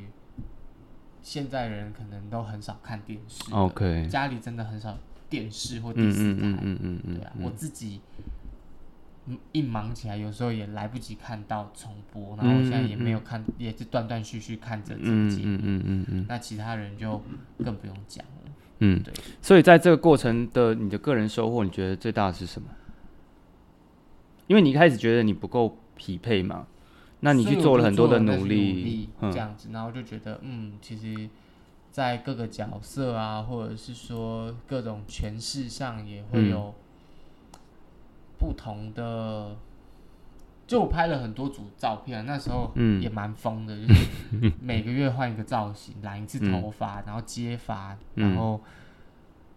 [1.21, 4.97] 现在人可能都很少看电视 OK，家里真的很少
[5.29, 6.39] 电视或第嗯四台。
[6.41, 8.01] 嗯嗯嗯嗯嗯，对啊，我自己
[9.27, 15.41] 嗯一忙起来，有时候也来不及看到重播，然后我现在也没有看，也是断断续续看着自己。
[15.43, 17.21] 嗯嗯嗯嗯嗯那其他人就
[17.63, 18.51] 更不用讲了。
[18.79, 22.69] 嗯对，所以在这个过程的你的个人收获，你觉得最大的是什么？
[24.47, 26.65] 因为你一开始觉得你不够匹配嘛，
[27.21, 29.31] 那你去做了很多的努力，嗯。
[29.31, 31.29] 这样子，然后就觉得，嗯，其实，
[31.91, 36.49] 在各个角色啊，或者是说各种诠释上，也会嗯。
[36.49, 36.73] 有
[38.37, 39.55] 不同的。
[40.65, 43.01] 就我拍了很多组照片，那时候嗯。
[43.01, 48.61] 也蛮疯的，就是 每个月换一个造型，染一次嗯头发，然后接发，嗯然后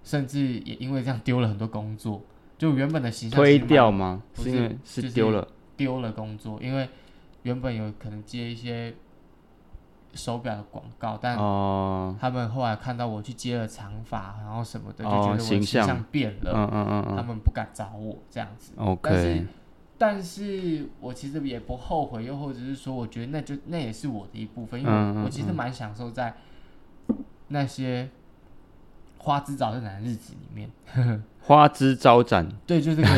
[0.03, 2.22] 甚至也因为这样丢了很多工作，
[2.57, 4.22] 就原本的形象推掉吗？
[4.35, 5.46] 是是丢了，
[5.77, 6.88] 丢了工作，因为
[7.42, 8.94] 原本有可能接一些
[10.14, 17.16] 手表的广告，但哦，他们后来看到我去接了长发，然后什么的，就哦觉得我的形形象象变了，嗯嗯嗯嗯。
[17.16, 18.74] 他们不敢找我这样子。
[19.00, 19.46] 但是，
[19.98, 26.35] 但是我其实也不后悔，又或者是说，我觉得那就那也是我的一部分，因为我,、其实蛮享受在
[27.48, 28.11] 那些
[29.18, 30.70] 花枝招展的日子里面。
[31.42, 33.09] 花枝招展，对，就这个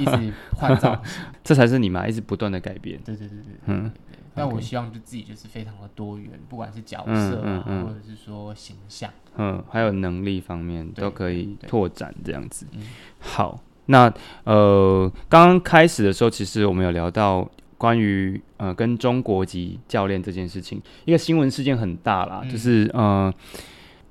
[0.00, 1.02] 一直一直换造型。
[1.44, 3.00] 这才是你嘛，一直不断的改变。
[3.04, 3.90] 对对对对对嗯。
[4.34, 9.10] 但我希望就自己就是非常的多元，不管是角嗯色啊，嗯嗯或者是说形象。
[9.36, 12.82] 嗯，还有能力方面都可以拓展这样子嗯。
[13.18, 14.12] 好，那
[14.44, 23.32] 呃，刚刚开始的时候，其实我们有聊到关于呃跟中国籍教练这件事情，一个新闻事件很大啦，嗯就是呃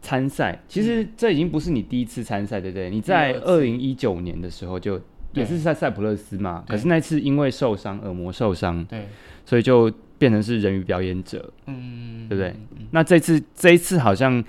[0.07, 0.57] 参赛。
[0.69, 2.89] 其实这已经不是你第一次参赛，对不对？
[2.89, 4.97] 你在第二二零一九年的时候就
[5.33, 9.05] 也是在塞浦路斯嘛，可是那次因为受伤，耳膜受伤，对，
[9.45, 11.51] 所以就变成是人鱼表演者。
[11.65, 12.55] 嗯，对不对
[12.91, 14.41] 那这次这一次好像，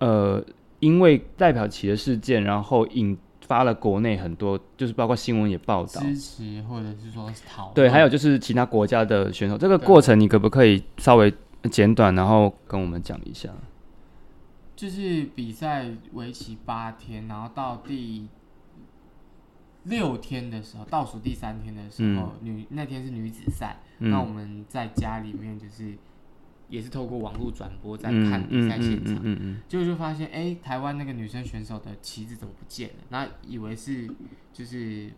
[0.00, 0.44] 呃，
[0.80, 11.32] 因为代表旗的事件，然后引发了国内很多，就是包括新闻也报道，支持或者是说讨论对，还有就是其他国家的选手，这个对过程你可不可以稍微
[11.70, 13.48] 简短，然后跟我们讲一下？
[14.80, 18.26] 就是比赛为期八天，然后到第
[19.84, 25.94] 六天的时候，倒数第三天的时候，女那天是女子赛，那我嗯，们在家里面就是
[26.70, 29.16] 也是透过网络转播在嗯看比赛现场。
[29.16, 29.60] 嗯嗯嗯。
[29.68, 32.94] 结果就发现，哎、台湾那个女生选手的旗子怎么不见了？
[33.10, 34.10] 那以为是
[34.50, 35.12] 就是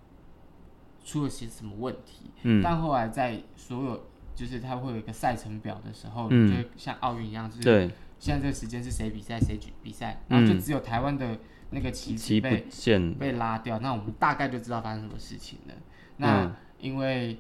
[1.05, 2.61] 出了些什么问题，嗯。
[2.65, 6.51] 但后来在所有就是它会有一个赛程表的时候，嗯。
[6.51, 7.91] 就像奥运一样，就嗯，是对，
[8.23, 11.37] 现在这个时间是谁比赛谁举比赛，然后就嗯只有台湾的
[11.70, 15.75] 那个旗旗被见，被拉掉，那我们大概就知道发生什么事情了。
[16.18, 17.39] 那、嗯因为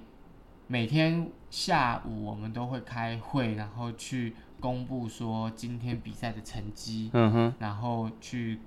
[0.68, 8.60] 每天下午我们都会开会，然后去公布说今天比赛的成绩，嗯哼，然后去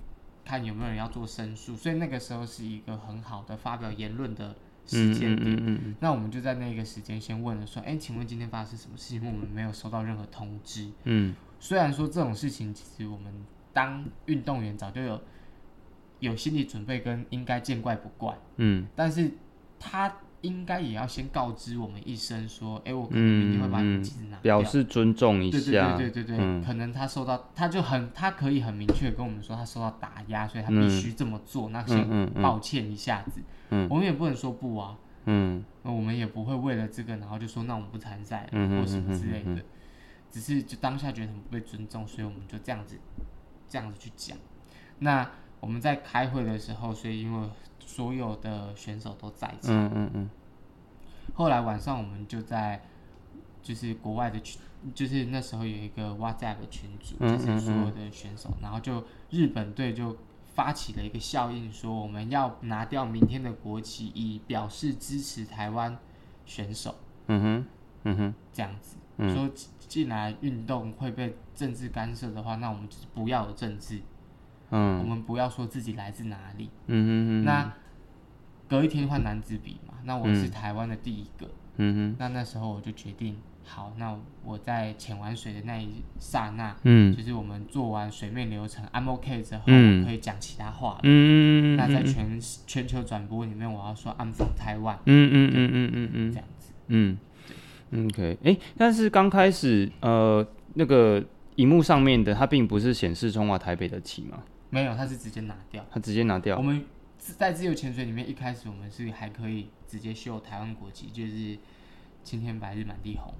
[0.43, 4.55] 看有没有人要做申诉，所以那个时候是一个很好的发表言论的
[4.85, 5.55] 时间嗯点。
[5.55, 9.21] 嗯嗯嗯那我们就在那个时间先问了说，哎，请问今天发生什么事情？
[9.21, 10.91] 因为我们没有收到任何通知。
[11.05, 11.33] 嗯
[11.65, 13.33] 虽然说这种事情，其实我们
[13.73, 15.19] 当运动员早就有
[16.19, 18.85] 有心理准备跟应该见怪不怪，嗯。
[18.95, 19.31] 但是
[19.79, 24.59] 他应该也要先告知我们一声，说，哎，我可能明天会把你们嗯旗子拿掉。
[24.59, 26.63] 表示尊重一对对下，对对对对，嗯。
[26.63, 31.69] 可能他受到，他就很，他可以很明确跟我们说，他受到打压，所以他必须这么做。
[31.69, 33.41] 那嗯先抱歉一下子，
[33.71, 33.87] 嗯。
[33.89, 34.95] 我们也不能说不啊，
[35.25, 35.65] 嗯。
[35.81, 39.63] 那我们也不会为了这个，然后就说那我们不参赛，嗯或什么之类的。
[40.35, 42.99] 只是就当下觉得很不被尊重，所以我们就这样子
[43.69, 44.37] 这样子去讲。
[44.99, 45.31] 那
[45.61, 50.29] 我们在开会的时候，所以因为所有的选手都在场，嗯嗯嗯
[51.35, 52.83] 后来晚上我们就在
[53.63, 54.59] 就是国外的群，
[54.93, 60.17] 就是那时候有一个 WhatsApp 的群组，嗯就是所有的选手，然后就日本队就
[60.53, 65.97] 发起了一个效应，说我们要拿掉明天的国旗，以表示支持台湾
[66.45, 66.95] 选手
[67.27, 67.65] 嗯哼
[68.03, 68.97] 嗯哼这样子。
[69.17, 69.33] 嗯。
[69.33, 73.97] 说既既然运动会被政治干涉的话，那我们就是不要有政治，
[74.69, 76.69] 我嗯们不要说自己来自哪里。
[76.87, 77.71] 嗯哼那
[78.67, 81.47] 隔一天换男子比嘛，那我是台湾的第一个。
[81.77, 83.35] 嗯那那时候我就决定，
[83.65, 87.15] 好，那我在潜完水的那一刹那，嗯。
[87.15, 90.01] 就是我们做完水面流程，I'm OK 之后，嗯。
[90.01, 90.99] 我可以讲其他话了。
[91.03, 96.31] 嗯那在全全球转播里面，我要说 I'm from Taiwan 嗯嗯嗯嗯嗯嗯。
[96.31, 96.71] 这样子。
[96.87, 97.17] 嗯
[97.95, 101.23] ，OK，哎、但是刚开始呃那个
[101.55, 105.85] 荧幕上面的它并不是显示中华台北的旗嘛，没有，它是直接拿掉。
[105.89, 106.61] 它直接拿掉我。
[106.61, 106.83] 们
[107.17, 111.57] 自在自由潜水里面，一开始我们是还可以直接秀台湾国旗，就是
[112.23, 113.33] 青天白日满地红。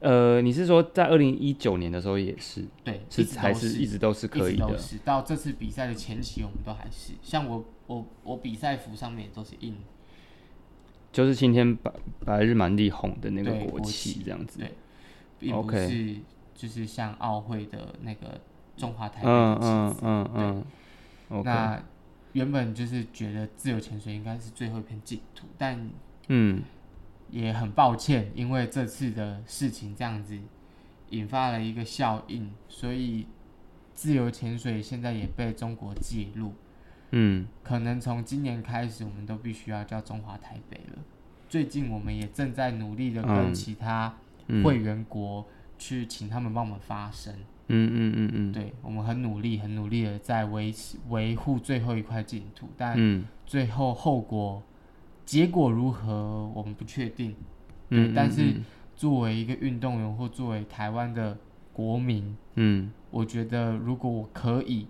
[0.00, 4.66] 呃，你是说在二零一九年的时候也是，对，是还是一直都是可以的？
[4.66, 9.76] 都是到这次比赛的前期，我们都还是像我我我比赛服上面也都是印
[11.14, 11.92] 就是青天白
[12.24, 14.58] 白日满地红的那个国旗旗这样子。
[14.58, 14.72] 对，
[15.38, 16.16] 并不是
[16.54, 18.40] 就是像奥会的那个
[18.76, 20.66] 中华台北嗯的旗嗯子。
[21.30, 21.80] 嗯那
[22.32, 25.88] 原本就是觉得自由潜水应该是最后一片净土，但
[26.26, 26.62] 嗯
[27.30, 30.36] 也很抱歉，因为这次的事情这样子
[31.10, 33.26] 引发了一个效应，所以
[33.94, 36.52] 自由潜水现在也被中国介入。
[37.14, 37.46] 嗯。
[37.62, 41.02] 可能从今年开始，我们都必须要叫中华台北了。
[41.48, 43.54] 最近我们也正在努力的跟嗯。
[43.54, 44.12] 其他
[44.48, 45.46] 嗯会员国
[45.78, 47.32] 去请他们帮我们发声。
[47.68, 48.52] 嗯嗯嗯嗯。
[48.52, 53.24] 对我们很努力，很努力的在维持维护最后一块净土，但嗯。
[53.46, 54.62] 最后后果
[55.24, 57.34] 结果如何，我们不确定。
[57.88, 58.64] 对，嗯，但是嗯。
[58.96, 61.38] 作为一个运动员或作为台湾的
[61.72, 62.90] 国民，嗯。
[63.10, 64.88] 我觉得如果我可以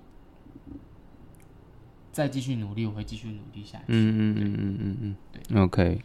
[2.15, 3.85] 再继续努力，我会继续努力下去。
[3.89, 5.17] 嗯嗯嗯嗯嗯
[5.51, 6.01] 嗯，OK，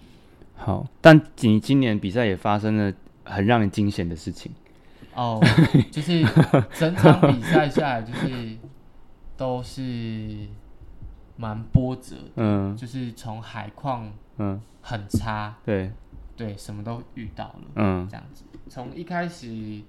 [0.55, 2.91] 好，但你今年比赛也发生了
[3.24, 4.51] 很让人惊险的事情。
[5.14, 5.39] 哦，
[5.91, 6.26] 就是
[6.74, 8.57] 整场比赛下来，就是
[9.38, 10.47] 都是
[11.38, 12.76] 蛮波折的，嗯。
[12.76, 15.91] 就是从海况嗯，很差，对，
[16.36, 18.07] 对，什么都遇到了，嗯。
[18.10, 18.43] 这样子。
[18.68, 19.82] 从一开始，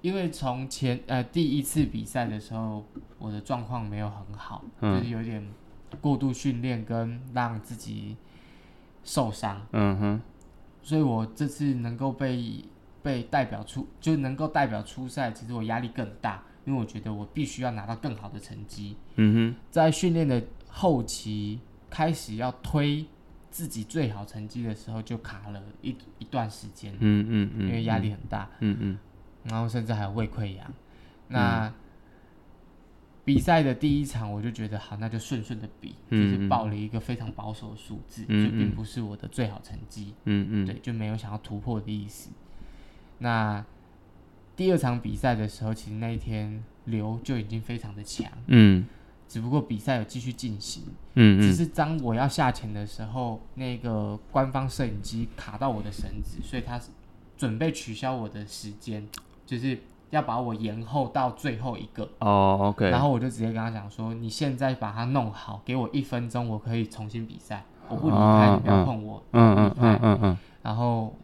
[0.00, 2.84] 因为从前呃第一次比赛的时候，
[3.18, 4.98] 我的状况没有很好，嗯。
[4.98, 5.44] 就是有点
[6.00, 8.16] 过度训练跟让自己
[9.02, 10.20] 受伤，嗯哼，
[10.82, 12.64] 所以我这次能够被
[13.02, 18.96] 被代表出，就能够代表出赛，其实我压力更大，因为我觉得我必须要拿到更好的成绩。
[19.16, 23.06] 嗯在训练的后期开始要推
[23.50, 28.98] 自己最好成绩的时候，就卡了一一段时间哼，，嗯嗯嗯，因为压力很大，嗯嗯
[29.44, 30.72] 然后甚至还有胃溃疡。
[31.28, 31.72] 那、
[33.24, 40.14] 比赛的第一场我就觉得好，那就顺顺的比，嗯就是报了一个非常保守的数字，嗯就并嗯不是我的最好成绩。
[40.24, 42.30] 嗯嗯，对，就没有想要突破的意思。
[43.18, 43.62] 那
[44.56, 48.86] 第二场比赛的时候，其实那一天流就已经非常的强，嗯
[49.28, 50.84] 只不过比赛有继续进行。
[51.14, 56.80] 嗯嗯只是当我要下潜的时候，那个官方摄影机卡到我的绳子，所以他
[57.36, 59.06] 准备取消我的时间，
[59.48, 59.78] 就是
[60.10, 62.06] 要把我延后到最后一个。
[62.18, 69.22] 哦，OK，然后我就直接跟他讲说：“你现在把它弄好，给我一分钟，我可以重新比赛，我不离开，哦你不要碰我。
[69.32, 71.16] 嗯嗯嗯嗯嗯然后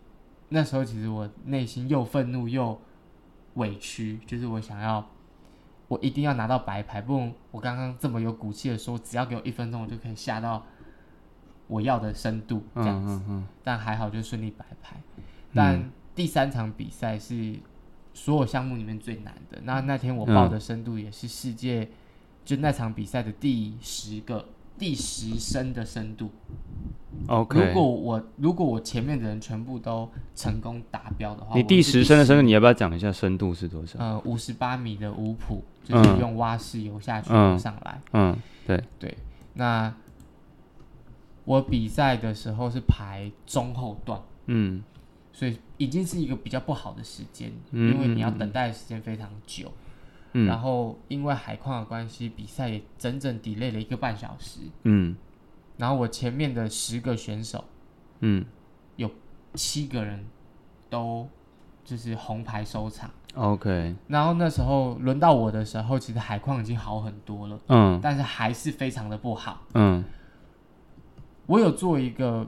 [0.49, 2.81] 那时候其实我内心又愤怒又
[3.57, 5.05] 委屈，就是我想要，
[5.89, 10.64] 我一定要拿到白牌，不然我刚刚这么有骨气的说，只要给我一分钟，我就可以下到
[11.66, 13.16] 我要的深度这样子。
[13.16, 14.97] 嗯嗯但还好就顺利白牌。
[15.53, 17.55] 但第三场比赛是
[18.15, 21.89] 所有项目里面最难的，那那天我报的深度也是世界、
[22.45, 24.47] 就那场比赛的第十个
[24.79, 26.31] 第十深的深度。
[27.27, 33.99] OK，如果我如果我前面的人全部都成功达标的话，你第十深的深度，你要不要讲一下深度是多少？
[33.99, 38.01] 呃五十八米的五普，就是嗯用蛙式游下去上来。
[38.12, 38.37] 嗯，
[38.67, 39.17] 对，对，
[39.55, 39.93] 那
[41.45, 44.83] 我比赛的时候是排中后段，嗯
[45.35, 49.70] 所以已经是一个比较不好的时间，嗯因为你要等待的时间非常久。
[50.32, 54.61] 嗯，然后因为海况的关系，比赛也整整 delay 了一个半小时。
[54.85, 55.16] 嗯
[55.76, 57.64] 然后我前面的十个选手，
[58.20, 58.45] 嗯
[58.95, 59.11] 有
[59.55, 60.24] 七个人
[60.89, 61.28] 都
[61.85, 63.11] 就是红牌收场。
[63.35, 69.62] ，OK，然后那时候轮到我的时候，其实海况已经好很多了，嗯但是还是非常的不好。
[69.74, 70.05] 嗯
[71.47, 72.47] 我有做一个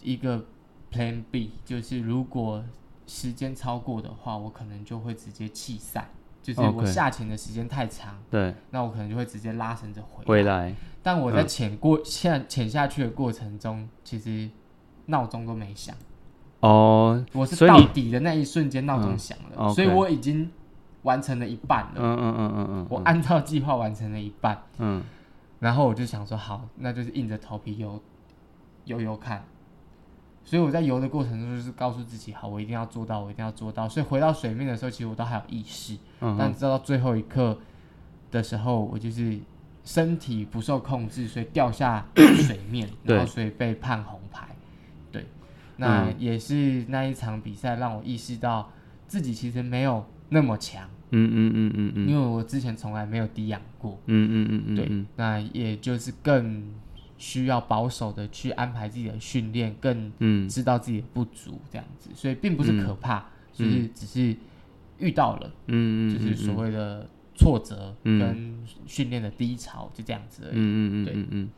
[0.00, 0.44] 一个
[0.92, 2.64] Plan B，就是如果
[3.06, 6.10] 时间超过的话，我可能就会直接弃赛。
[6.42, 14.48] 就是我 OK 下潜的时间太长对，那我可能就会直接拉绳子回回来，但我在嗯潜过潜潜下去的过程中，其实
[15.04, 15.94] 闹钟都没响，
[16.60, 20.50] 哦，我是到所以你底的那一瞬间闹钟嗯响了，OK 所以我已经
[21.02, 21.96] 完成了一半了。
[21.96, 25.02] 嗯嗯嗯嗯嗯，我按照计划完成了一半，嗯
[25.58, 28.02] 然后我就想说，好，那就是硬着头皮游
[28.86, 29.44] 游游看。
[30.44, 33.88] 所以我在游的过程中，就是告诉自己，好，我一定要做到，我一定要做到。
[33.88, 37.58] 所以回到水面的时候，其实我都还有意识，嗯但直到最后一刻
[38.30, 39.38] 的时候，我就是
[39.84, 44.48] 身体不受控制，所以掉下水面， 然后所以被判红牌。
[45.12, 45.24] 对，
[45.76, 48.70] 那嗯也是那一场比赛让我意识到
[49.06, 53.98] 自己其实没有那么强，嗯嗯嗯嗯嗯因为我之前从来没有低氧过。
[54.06, 56.72] 嗯嗯嗯嗯，对，嗯那也就是更
[57.20, 64.34] 需要保守的去安排自己的训练，更嗯知道自己的不足这样子，所以并不是可怕，就是只是
[64.98, 67.06] 遇到了，嗯嗯，就是所谓的
[67.36, 70.54] 挫折嗯跟训练的低潮，就这样子而已。
[70.54, 71.48] 嗯嗯嗯对嗯嗯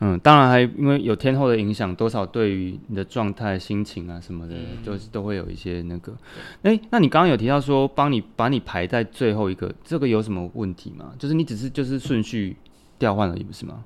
[0.00, 6.16] 嗯，当然还因为有天后的影响，多少对于你的状态、心情啊什么的，嗯都是都会有一些那个。
[6.62, 11.12] 哎、那你刚刚有提到说帮你把你排在最后一个，这个有什么问题吗？
[11.18, 12.56] 就是你只是就是顺序
[12.98, 13.84] 调换而已，不是吗？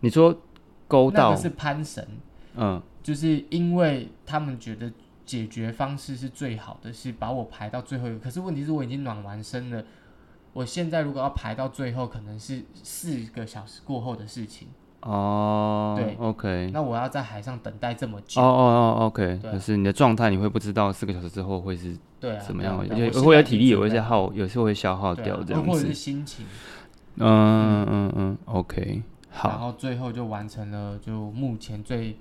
[0.00, 0.36] 你说
[0.88, 2.04] 勾到那个，是攀绳，
[2.56, 4.90] 嗯就是因为他们觉得
[5.24, 8.18] 解决方式是最好的，是把我排到最后一个。
[8.18, 9.82] 可是问题是我已经暖完身了，
[10.52, 14.68] 我现在如果要排到最后，可能是四个小时过后的事情。
[15.00, 18.60] 哦，对，OK，那我要在海上等待这么久，哦哦
[19.00, 25.94] 哦，OK，对啊就是你的状态你会不知道四个小时之后会是对啊，怎么样，对啊而且对啊我现在会有体力，有一些耗，有时候会消耗掉这样子或者是。
[25.94, 26.44] 心情，
[27.16, 29.58] 嗯嗯嗯，OK，好然。
[29.58, 32.16] 后最后就完成了，就目前最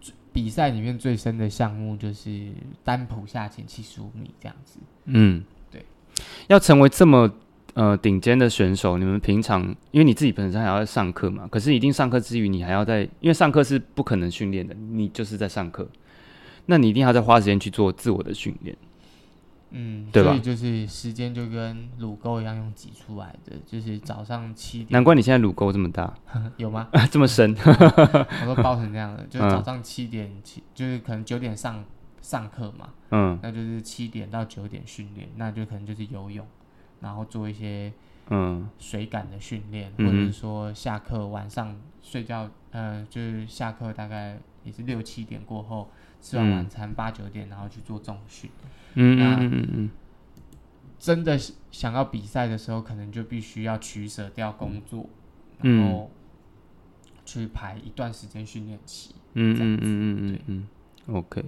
[0.00, 2.48] 最比赛里面最深的项目就是
[2.84, 4.78] 单蹼下潜七十五米这样子。
[5.04, 5.84] 嗯，对，
[6.48, 7.30] 要成为这么
[7.74, 15.88] 呃顶尖的选手，你们平常因为你自己本身还要上课嘛，可是一定上课之余，你还要在，因为上课是不可能训练的，你就是在上课，
[16.66, 18.76] 那你一定要再花时间去做自我的训练。
[19.72, 20.30] 嗯，对吧？
[20.30, 26.14] 所以就是时间就跟乳沟一样用挤出来的，就是早上七点难怪你现在乳沟这么大，
[26.58, 26.88] 有吗？
[27.10, 27.54] 这么深。
[27.64, 29.50] 我都包成这样的，就是嗯。
[29.50, 31.84] 早上七点起，就是可能九点上
[32.20, 33.38] 上课嘛，嗯。
[33.42, 36.46] 那就是七点到九点训练，那就可能就是游泳，
[37.00, 37.92] 然后做一些
[38.28, 38.68] 嗯。
[38.78, 45.88] 水感的训练，嗯或者是说下课晚上睡觉，呃，就是下课大概也是六七点过后，
[46.20, 48.50] 吃完嗯晚餐八九点，然后去做重训。
[48.94, 49.90] 嗯那嗯嗯嗯
[50.98, 51.38] 真的
[51.70, 55.08] 想要比赛的时候，可能就必须要取舍掉工作，
[55.62, 56.10] 嗯然后
[57.24, 59.14] 去排一段时间训练期。
[59.34, 60.66] 嗯嗯嗯嗯嗯
[61.06, 61.44] 嗯，OK。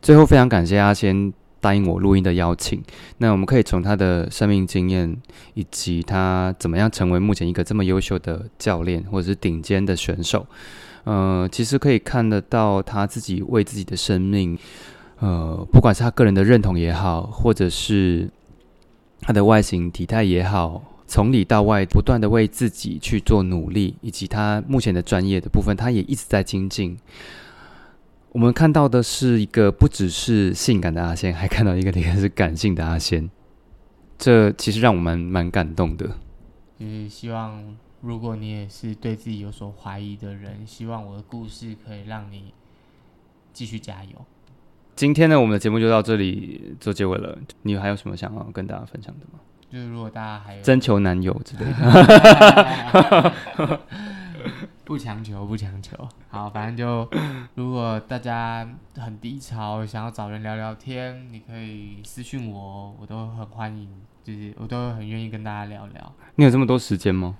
[0.00, 2.82] 最后非常感谢阿仙答应我录音的邀请。
[3.18, 5.16] 那我们可以从他的生命经验，
[5.54, 10.44] 以及他怎么样成为目前一个这么优秀的教练，或者是顶尖的选手，
[11.04, 14.58] 呃，其实可以看得到他自己为自己的生命，
[15.22, 18.28] 呃，不管是他个人的认同也好，或者是
[19.20, 20.82] 他的外形体态也好。
[21.06, 26.98] 从里到外，不断的为自己去做努力，以及他目前的专业的部分，他也一直在精进。
[28.30, 33.30] 我们看到的是一个不只是性感的阿仙，还看到一个也是感性的阿仙，
[34.18, 36.16] 这其实让我们蛮感动的。
[36.80, 42.52] 就是希望，如果你也是对自己有所怀疑的人，希望我的故事可以让你
[43.52, 44.24] 继续加油。
[44.94, 47.36] 今天呢，我们的节目就到这里做结尾了。
[47.62, 49.40] 你还有什么想要跟大家分享的吗？
[49.70, 53.32] 就是如果大家还有征求男友之类的。
[54.84, 55.96] 不强求，不强求。
[56.28, 57.08] 好，反正就
[57.54, 63.88] 如果大家很低潮，想要找人聊聊天，你可以私信我，我都很欢迎，
[64.22, 66.12] 就是我都很愿意跟大家聊聊。
[66.34, 67.36] 你有这么多时间吗？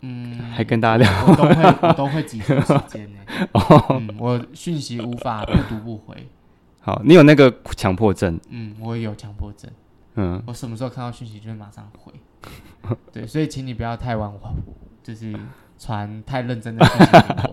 [0.00, 1.26] 嗯，还跟大家聊？
[1.26, 3.18] 我都会我都会挤出时间呢。
[3.52, 6.28] 哦，嗯，我讯息无法不读不回。
[6.80, 9.70] 好，你有那个强迫症，嗯，我也有强迫症，
[10.14, 12.12] 嗯，我什么时候看到讯息就会马上回。
[13.12, 14.54] 对，所以请你不要太晚我，
[15.02, 15.34] 就是
[15.78, 17.50] 传太认真的讯息给我。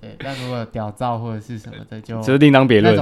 [0.00, 2.96] 对，但如果屌照或者是什么的，就 这是另当别论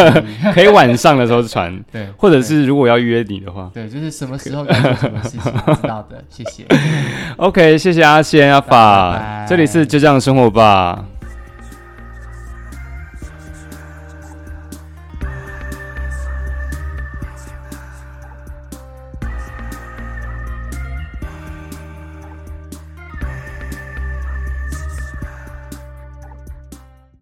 [0.52, 6.66] 可以晚上的时候传， 对，或者是如果要约你的话对，就是什么时候该做什么事情，知道的，谢谢。
[7.36, 11.04] ，OK，谢谢阿仙阿法拜，这里是就这样生活吧。